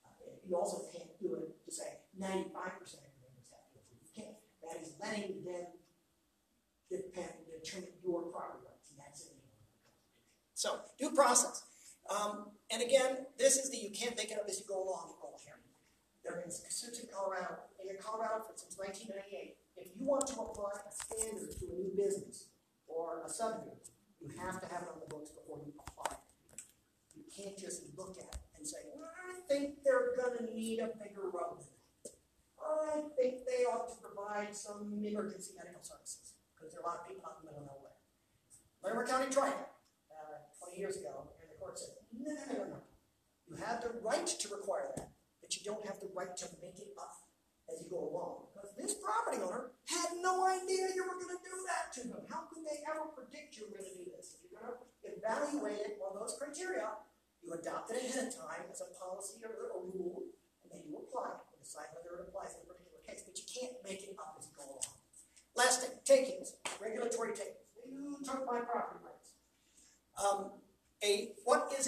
[0.01, 3.77] Uh, You also can't do it to say ninety-five percent of your neighbors have to
[3.77, 5.77] approve, you can't, that is letting them
[6.89, 9.93] depend, determine your property rights, and that's the Constitution.
[10.57, 11.68] So, due process.
[12.09, 15.13] Um, and again, this is the, you can't make it up as you go along
[15.21, 15.61] rule here.
[16.49, 19.57] Suits in Colorado, in Colorado since nineteen ninety-eight.
[19.77, 22.49] If you want to apply a standard to a new business
[22.85, 26.61] or a subdivision, you have to have it on the books before you apply it.
[27.17, 30.93] You can't just look at it and say, "Well, I think they're gonna need a
[31.01, 31.65] bigger road.
[32.61, 36.99] I think they ought to provide some emergency medical services, because there are a lot
[37.01, 37.97] of people out in the middle of nowhere.
[38.83, 39.69] Larimer County tried it,
[40.13, 42.81] uh, twenty years ago, and the court said, no, no, no, no, no.
[43.47, 45.09] You have the right to require that,
[45.41, 47.17] but you don't have the right to make it up
[47.65, 48.51] as you go along.
[48.53, 52.21] Because this property owner had no idea you were gonna do that to them.
[52.29, 54.37] How could they ever predict you were gonna do this?
[54.37, 56.93] If you're gonna evaluate it on those criteria,
[57.41, 60.29] you adopt it ahead of time as a policy or a rule,
[60.61, 63.33] and then you apply it, and decide whether it applies in a particular case, but
[63.33, 64.93] you can't make it up as you go along.
[65.55, 67.65] Last thing, takings, regulatory takings.
[67.87, 69.33] You took my property rights.
[70.19, 70.61] Um,
[71.01, 71.33] A,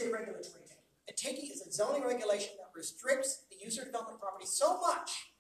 [0.02, 0.90] what is a regulatory taking?
[1.10, 5.34] A taking is a zoning regulation that restricts the use or development property so much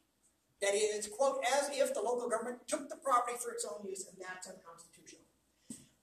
[0.61, 3.81] that it is, quote, as if the local government took the property for its own
[3.81, 5.25] use, and that's unconstitutional.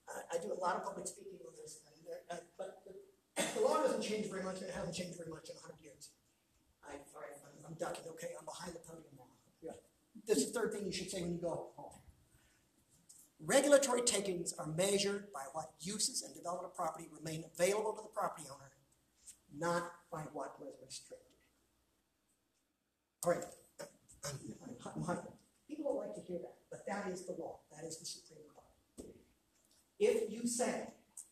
[0.09, 2.99] Uh, I do a lot of public speaking on this, and, uh, uh, but the,
[3.55, 5.79] the law doesn't change very much, and it hasn't changed very much in a hundred
[5.79, 6.11] years.
[6.83, 9.31] I, sorry, I'm, I'm ducking, okay, I'm behind the podium now.
[9.63, 9.79] Yeah.
[10.27, 12.03] This is the third thing you should say when you go home.
[13.45, 18.09] Regulatory takings are measured by what uses and development of property remain available to the
[18.09, 18.73] property owner,
[19.57, 21.19] not by what was restricted.
[23.25, 23.45] All right.
[25.69, 27.61] People don't like to hear that, but that is the law.
[27.71, 29.09] That is the Supreme Court.
[30.01, 30.89] If you say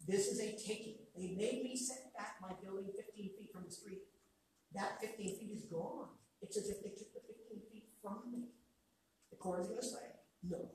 [0.07, 3.71] this is a taking, they made me set back my building 15 feet from the
[3.71, 4.03] street,
[4.75, 6.07] that 15 feet is gone.
[6.41, 8.51] It's as if they took the 15 feet from me.
[9.31, 10.07] The court is going to say,
[10.49, 10.71] no,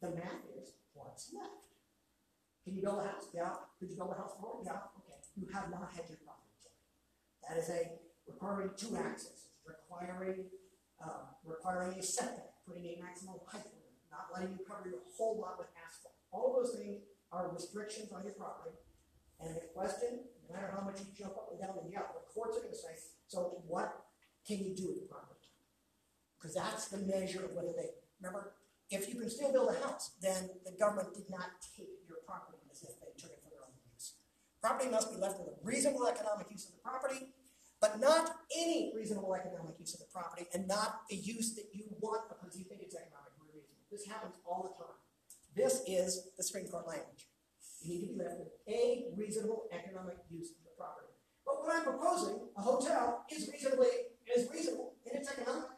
[0.00, 1.66] the math is what's left.
[2.64, 3.30] Can you build a house?
[3.32, 3.54] Yeah.
[3.78, 4.66] Could you build a house it?
[4.66, 4.90] Yeah.
[4.98, 5.18] Okay.
[5.36, 6.46] You have not had your property.
[7.46, 10.50] That is a requiring two accesses, requiring
[10.98, 15.38] uh, requiring a setback, putting a maximum height limit, not letting you cover your whole
[15.38, 16.14] lot with asphalt.
[16.32, 18.74] All those things are restrictions on your property.
[19.38, 22.24] And the question, no matter how much you jump up and down and yell, the
[22.32, 22.96] courts are going to say,
[23.28, 23.92] so what
[24.46, 25.52] can you do with the property?
[26.38, 28.56] Because that's the measure of whether they, remember,
[28.90, 32.58] if you can still build a house, then the government did not take your property
[32.70, 34.14] as if they took it for their own use.
[34.62, 37.34] Property must be left with a reasonable economic use of the property,
[37.80, 41.84] but not any reasonable economic use of the property and not a use that you
[42.00, 43.82] want because you think it's economically reasonable.
[43.90, 44.98] This happens all the time.
[45.54, 47.26] This is the Supreme Court language.
[47.82, 51.10] You need to be left with a reasonable economic use of the property.
[51.44, 55.70] But what I'm proposing, a hotel, is reasonably is reasonable in its economic.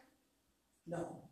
[0.86, 1.27] No.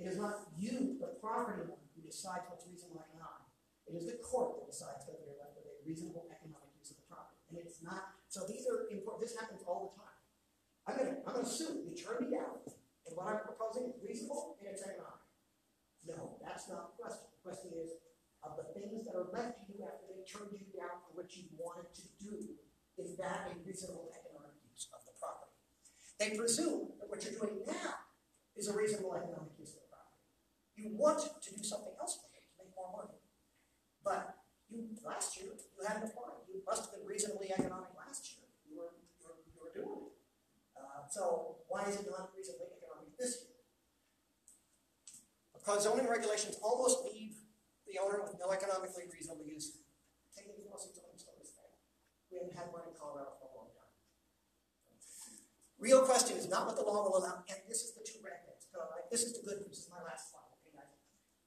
[0.00, 3.44] It is not you, the property owner, who decides what's reasonable economic.
[3.84, 7.04] It is the court that decides whether you're left with a reasonable economic use of
[7.04, 7.36] the property.
[7.52, 10.16] And it's not so these are important this happens all the time.
[10.88, 11.84] I'm gonna I'm gonna sue.
[11.84, 12.64] You turn me down.
[12.64, 15.20] And what I'm proposing is reasonable and it's economic.
[16.08, 17.28] No, that's not the question.
[17.28, 18.00] The question is
[18.40, 21.28] of the things that are left to you after they turned you down for what
[21.36, 22.56] you wanted to do,
[22.96, 25.52] is that a reasonable economic use of the property?
[26.16, 28.08] They presume that what you're doing now
[28.56, 29.79] is a reasonable economic use.
[30.80, 33.20] You want to do something else it to make more money.
[34.00, 34.40] But
[34.72, 36.40] you last year you hadn't applied.
[36.48, 38.48] You must have been reasonably economic last year.
[38.64, 40.16] You were you were, you were doing it.
[40.72, 43.60] Uh, so why is it not reasonably economic this year?
[45.52, 47.36] Because zoning regulations almost leave
[47.84, 49.84] the owner with no economically reasonable use.
[50.32, 51.76] Taking lawsuits on themselves fail.
[52.32, 53.92] We haven't had one in Colorado for a long time.
[55.76, 58.64] Real question is not what the law will allow, and this is the two things.
[58.72, 59.76] So, like, this is the good news.
[59.76, 60.39] This is my last slide?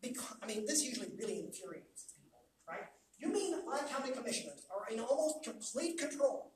[0.04, 2.92] Because I mean, this usually really infuriates people, right?
[3.18, 6.52] You mean my county commissioners are in almost complete control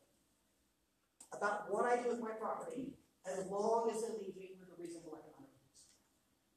[1.32, 2.91] about what I do with my property
[3.24, 5.88] as long as it leaves me with a reasonable economic use?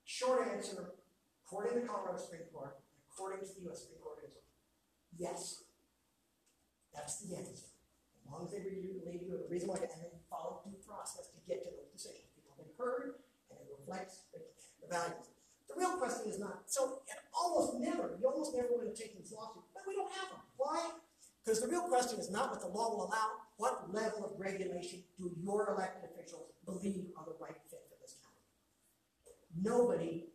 [0.03, 0.99] Short answer,
[1.47, 2.74] according to the Colorado Supreme Court,
[3.07, 3.86] according to the U.S.
[3.86, 4.34] Supreme Court, is
[5.14, 5.62] yes.
[6.91, 7.55] That's the answer.
[7.55, 11.38] As long as they leave you with a reasonable and then follow due process to
[11.47, 12.34] get to those decisions.
[12.34, 14.43] People have been heard, and it reflects the
[14.91, 15.30] values.
[15.71, 17.03] The real question is not so.
[17.31, 20.43] Almost never, you almost never would have taken this lawsuit, but we don't have them.
[20.57, 20.91] Why?
[21.45, 23.41] Because the real question is not what the law will allow.
[23.57, 28.16] What level of regulation do your elected officials believe are the right fit for this
[28.21, 28.45] county?
[29.57, 30.33] Nobody,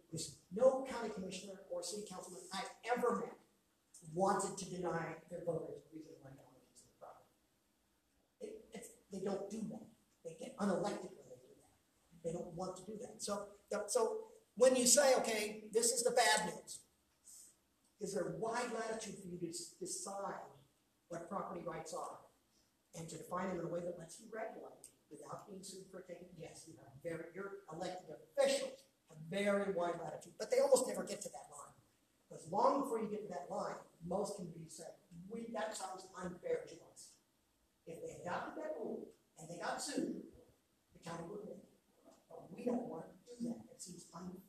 [0.53, 3.37] no county commissioner or city councilman I've ever met
[4.13, 7.29] wanted to deny their voters reasonable economic use of the property.
[8.73, 9.85] It, they don't do that.
[10.23, 11.73] They get unelected when they do that.
[12.23, 13.21] They don't want to do that.
[13.21, 13.49] So,
[13.87, 16.79] so when you say, okay, this is the bad news,
[18.01, 20.47] is there a wide latitude for you to decide
[21.09, 22.19] what property rights are
[22.97, 26.01] and to define them in a way that lets you regulate without being sued for
[26.01, 26.27] taking?
[26.39, 31.03] Yes, you have very, your elected officials have very wide latitude, but they almost never
[31.03, 31.75] get to that line.
[32.27, 33.75] Because long before you get to that line,
[34.07, 34.95] most can be said,
[35.29, 37.15] we, that sounds unfair to us.
[37.87, 39.07] If they adopted that rule
[39.39, 40.25] and they got sued,
[40.93, 41.61] the county would win.
[42.29, 43.61] But we don't want to do that.
[43.71, 44.44] It seems unfair.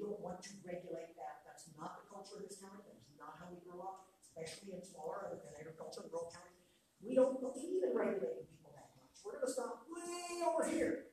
[0.00, 1.44] We don't want to regulate that.
[1.44, 2.88] That's not the culture of this county.
[2.88, 6.72] That's not how we grew up, especially in smaller and agriculture rural counties.
[7.04, 9.20] We don't believe in regulating people that much.
[9.20, 11.12] We're going to stop way over here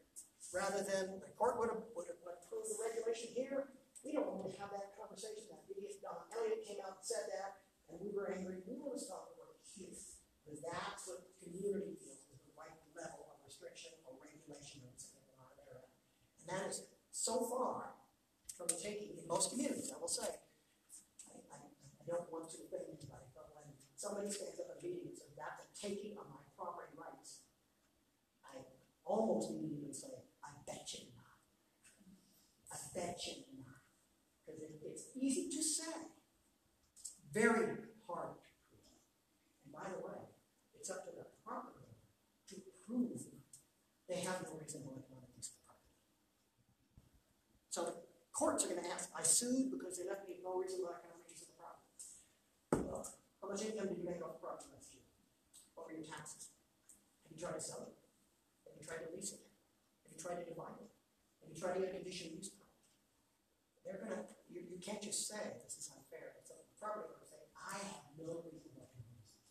[0.56, 3.76] rather than the court would have, would have approved the regulation here.
[4.08, 5.52] We don't want to have that conversation.
[5.52, 8.64] That idiot Don Elliott came out and said that, and we were angry.
[8.64, 10.00] We want to stop it right here
[10.48, 14.96] because that's what the community feels is the right level of restriction or regulation in
[14.96, 15.92] this economic area.
[16.40, 17.97] And that is so far
[18.58, 20.26] from the taking in most communities, I will say.
[21.30, 24.84] I, I, I don't want to offend anybody, but when somebody stands up at a
[24.84, 27.46] meeting and says that's a taking of my property rights,
[28.42, 28.66] I
[29.06, 31.38] almost immediately say, I bet you not.
[32.74, 33.86] I bet you not.
[34.42, 36.18] Because it, it's easy to say,
[37.30, 37.78] very
[38.10, 39.06] hard to prove.
[39.62, 40.34] And by the way,
[40.74, 42.10] it's up to the property owner
[42.50, 42.56] to
[42.90, 43.22] prove
[44.10, 45.94] they have no reasonable economic use of the property.
[47.70, 48.07] So
[48.38, 51.50] courts are gonna ask, I sued because they left me no reasonable economic use of
[51.50, 51.90] the property.
[52.86, 53.10] Well, uh,
[53.42, 55.02] how much income did you make off the property last year?
[55.74, 56.54] What were your taxes?
[57.26, 57.98] Have you tried to sell it?
[58.70, 59.42] Have you tried to lease it?
[60.06, 60.94] Have you tried to divide it?
[61.42, 62.70] Have you tried to get a conditional use permit?
[63.82, 67.50] They're gonna, you, you can't just say, this is unfair, it's a property owner saying,
[67.58, 69.42] I have no reasonable economic this.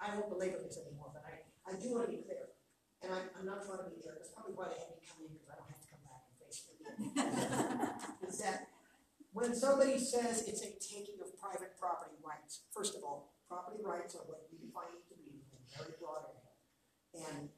[0.00, 2.56] I won't belabor this anymore, but I, I do wanna be clear,
[3.04, 5.28] and I'm, I'm not trying to be jerk, that's probably why they had me come
[5.28, 7.12] in, because I don't have to come back and face it again.
[8.26, 8.68] Is that
[9.32, 14.14] when somebody says it's a taking of private property rights, first of all, property rights
[14.14, 16.54] are what we define to be in a very broad area.
[17.14, 17.48] And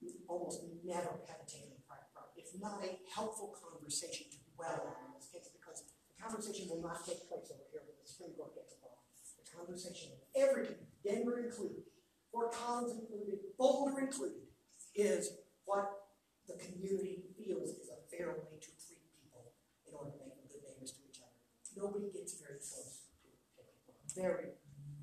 [0.00, 2.44] you almost never have a taking of private property.
[2.44, 6.82] It's not a helpful conversation to dwell on in this case, because the conversation will
[6.82, 9.04] not take place over here when the Supreme Court gets involved.
[9.38, 11.84] The conversation of every, Denver included,
[12.32, 14.48] Fort Collins included, Boulder included,
[14.96, 16.08] is what
[16.48, 19.54] the community feels is a fair way to treat people
[19.86, 21.36] in order to make them good neighbors to each other.
[21.82, 23.98] Nobody gets very close to taking one.
[24.14, 24.54] Very,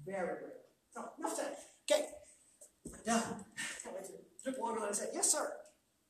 [0.07, 0.63] very rare.
[0.95, 1.51] So, enough said.
[1.83, 2.07] Okay,
[3.03, 3.43] done.
[4.45, 5.43] Took one on and said, yes, sir.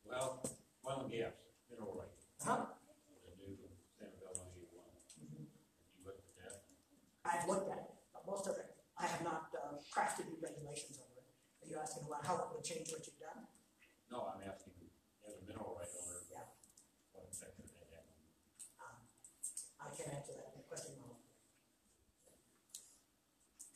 [0.06, 0.46] Well,
[0.86, 1.34] oil and gas,
[1.66, 2.14] mineral rate,
[2.46, 2.70] Huh?
[3.26, 3.58] the new
[3.98, 4.94] Bill one eighty-one.
[5.18, 6.62] You looked at that?
[7.26, 11.02] I've looked at it, but most of it, I have not uh, crafted new regulations
[11.02, 11.26] over it.
[11.66, 13.50] Are you asking about how it would change what you've done?
[14.14, 14.78] No, I'm asking,
[15.26, 16.46] as a mineral right owner, Yeah.
[17.18, 18.06] what effect did that have?
[18.86, 18.98] Um,
[19.82, 21.18] I can't answer that question now.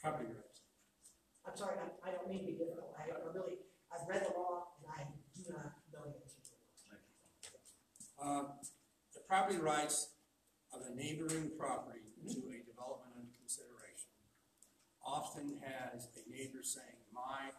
[0.04, 0.60] Property rights.
[1.48, 2.92] I'm sorry, I, I don't mean to be difficult.
[3.00, 6.54] I don't really, I've read the law and I do not know the answer to
[6.60, 7.00] it.
[8.20, 8.60] Uh,
[9.16, 10.12] The property rights
[10.76, 14.12] of a neighboring property to a development under consideration
[15.06, 17.56] often has a neighbor saying, my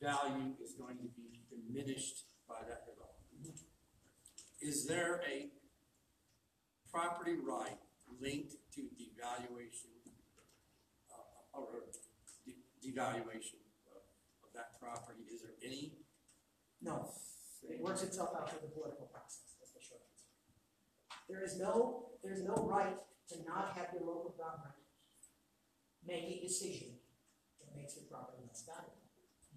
[0.00, 3.60] value is going to be diminished by that development.
[4.60, 5.48] Is there a
[6.90, 7.78] property right
[8.20, 9.90] linked to devaluation,
[11.52, 11.68] or
[12.44, 13.60] de- devaluation
[13.92, 14.02] of
[14.44, 15.22] of that property?
[15.32, 15.92] Is there any?
[16.82, 17.10] No,
[17.68, 20.26] it works itself out through the political process, that's the short answer.
[21.30, 22.98] There is no, there's no right
[23.30, 24.74] to not have your local government
[26.02, 26.98] make a decision
[27.62, 28.98] that makes your property less valuable.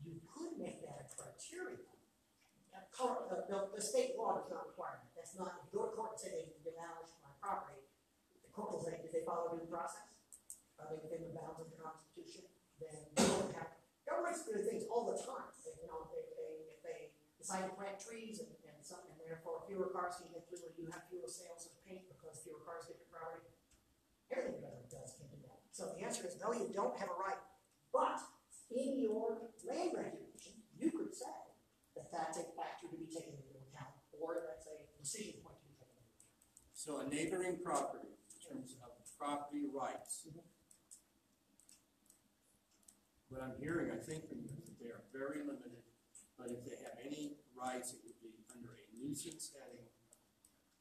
[0.06, 1.82] You could make that a criteria.
[2.94, 6.32] Cor- The, the, the state law does not require that, that's not, your court say
[6.32, 7.82] they demolished my property,
[8.46, 10.15] the court will say, did they follow due process?
[10.80, 12.46] Are they within the bounds of the Constitution?
[12.78, 13.72] Then don't have,
[14.04, 17.00] governments do things all the time, They, you know, if they, if they
[17.40, 20.76] decide to plant trees and, and some, and therefore fewer cars can get through, and
[20.76, 23.48] you have fewer sales of paint because fewer cars get to property.
[24.28, 25.64] Everything the government does can do that.
[25.72, 27.40] So the answer is no, you don't have a right.
[27.96, 28.20] But
[28.68, 31.32] in your land regulation, you could say
[31.96, 35.66] that that's a factor to be taken into account, or that's a decision point to
[35.72, 36.76] be taken into account.
[36.76, 40.28] So a neighboring property, in terms of property rights.
[40.28, 40.55] Mm-hmm.
[43.36, 45.84] What I'm hearing, I think, from you is that they are very limited,
[46.40, 49.84] but if they have any rights, it would be under a nuisance heading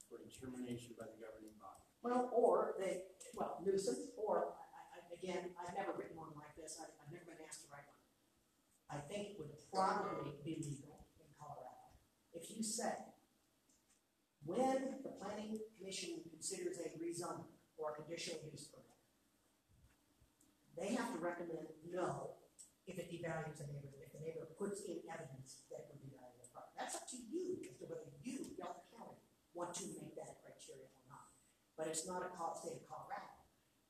[0.07, 1.82] for determination by the governing body.
[2.07, 6.78] Well, or they, well, nuisance, or, I, I, again, I've never written one like this,
[6.78, 8.07] I've, I've never been asked to write one.
[8.86, 11.90] I think it would probably be legal in Colorado
[12.38, 13.18] if you said,
[14.46, 18.94] when the planning commission considers a rezoning or a conditional use permit,
[20.78, 22.38] they have to recommend no
[22.85, 26.49] if it devalues a neighbor, if the neighbor puts in evidence that would devalue the
[26.53, 26.76] property.
[26.76, 29.20] That's up to you as to whether you, Delta County,
[29.57, 31.24] want to make that a criteria or not
[31.76, 33.35] but it's not a state of Colorado.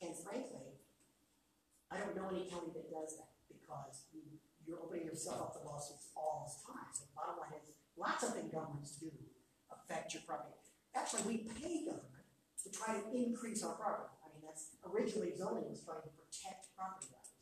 [0.01, 0.81] And frankly,
[1.93, 4.25] I don't know any county that does that because you,
[4.65, 6.89] you're opening yourself up to lawsuits all the time.
[6.93, 9.13] So the bottom line is, lots of things governments do
[9.69, 10.57] affect your property.
[10.97, 12.29] Actually, we pay government
[12.65, 14.17] to try to increase our property.
[14.25, 17.34] I mean, that's originally zoning was trying to protect property values.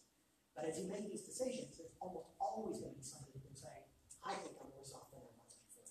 [0.52, 3.56] But as you make these decisions, there's almost always going to be somebody who can
[3.56, 3.72] say,
[4.20, 5.88] I think I'm worse off than I was before.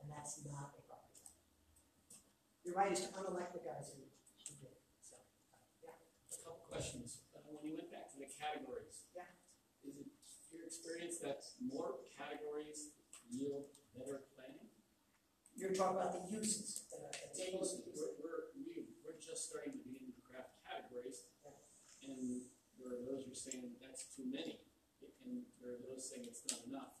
[0.00, 1.44] And that's not a property value.
[2.64, 4.74] Your right is to unelect the guys who, who did.
[5.04, 5.20] So,
[5.52, 5.94] uh, yeah.
[5.94, 7.20] A couple questions.
[7.36, 9.06] Uh, when you went back to the categories.
[9.12, 9.28] Yeah.
[9.84, 10.08] Is it
[10.50, 12.96] your experience that more categories
[13.28, 14.72] yield better planning?
[15.52, 17.76] You're talking about the uses, uh, the tables.
[17.76, 21.28] Tables, we're, we're, we, we're just starting to begin to craft categories.
[21.44, 22.14] Yeah.
[22.14, 22.46] And
[22.78, 24.62] there are those who are saying that's too many.
[25.26, 26.94] And there are those saying it's not enough?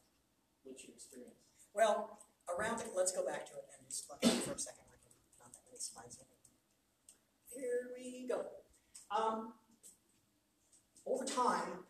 [0.62, 1.38] What's your experience?
[1.72, 2.18] Well,
[2.50, 4.84] around it, let's go back to it and just look at it for a second.
[5.40, 6.18] Not that many slides.
[7.58, 8.46] Here we go.
[9.10, 9.58] Um,
[11.02, 11.82] over time,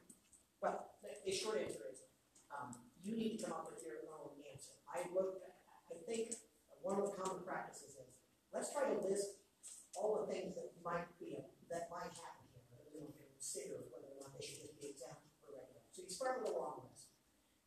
[0.62, 2.00] well, the, the short answer is,
[2.48, 2.72] um,
[3.04, 4.72] you need to come up with your own answer.
[4.88, 5.44] I look,
[5.92, 6.40] I think
[6.80, 8.08] one of the common practices is,
[8.48, 9.44] let's try to list
[9.92, 11.36] all the things that might be,
[11.68, 14.92] that might happen here, that we want to consider whether or not they should be
[14.92, 15.80] exempt or regular.
[15.88, 17.08] So you start with a long list.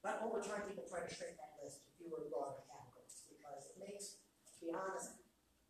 [0.06, 3.82] But over time, people try to shrink that list to fewer broader categories, because it
[3.82, 5.18] makes, to be honest,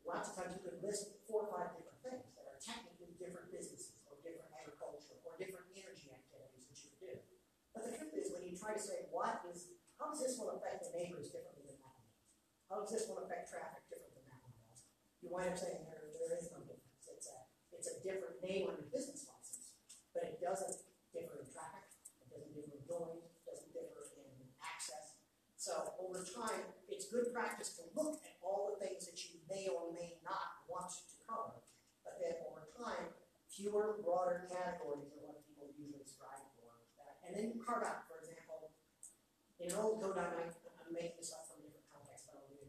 [0.03, 3.55] lots of times you could list four or five different things that are technically different
[3.55, 7.15] businesses, or different agriculture, or different energy activities that you could do.
[7.71, 10.51] But the truth is, when you try to say, what is, how does this one
[10.59, 12.11] affect the neighbors differently than that one?
[12.67, 14.59] How does this one affect traffic different than that one?
[15.23, 18.67] You wind up saying there, there is no difference, it's a, it's a different name
[18.67, 19.30] on your business
[20.11, 21.87] but it doesn't differ in traffic,
[22.23, 25.19] it doesn't differ in noise, it doesn't differ in access.
[25.55, 29.69] So over time, it's good practice to look at all the things that you may
[29.69, 31.61] or may not want to cover.
[32.01, 33.13] But then over time,
[33.45, 36.81] fewer broader categories are what people usually strive for.
[37.21, 38.73] And then carve out, for example,
[39.61, 40.51] in an old code, I might,
[40.81, 41.29] I'm making this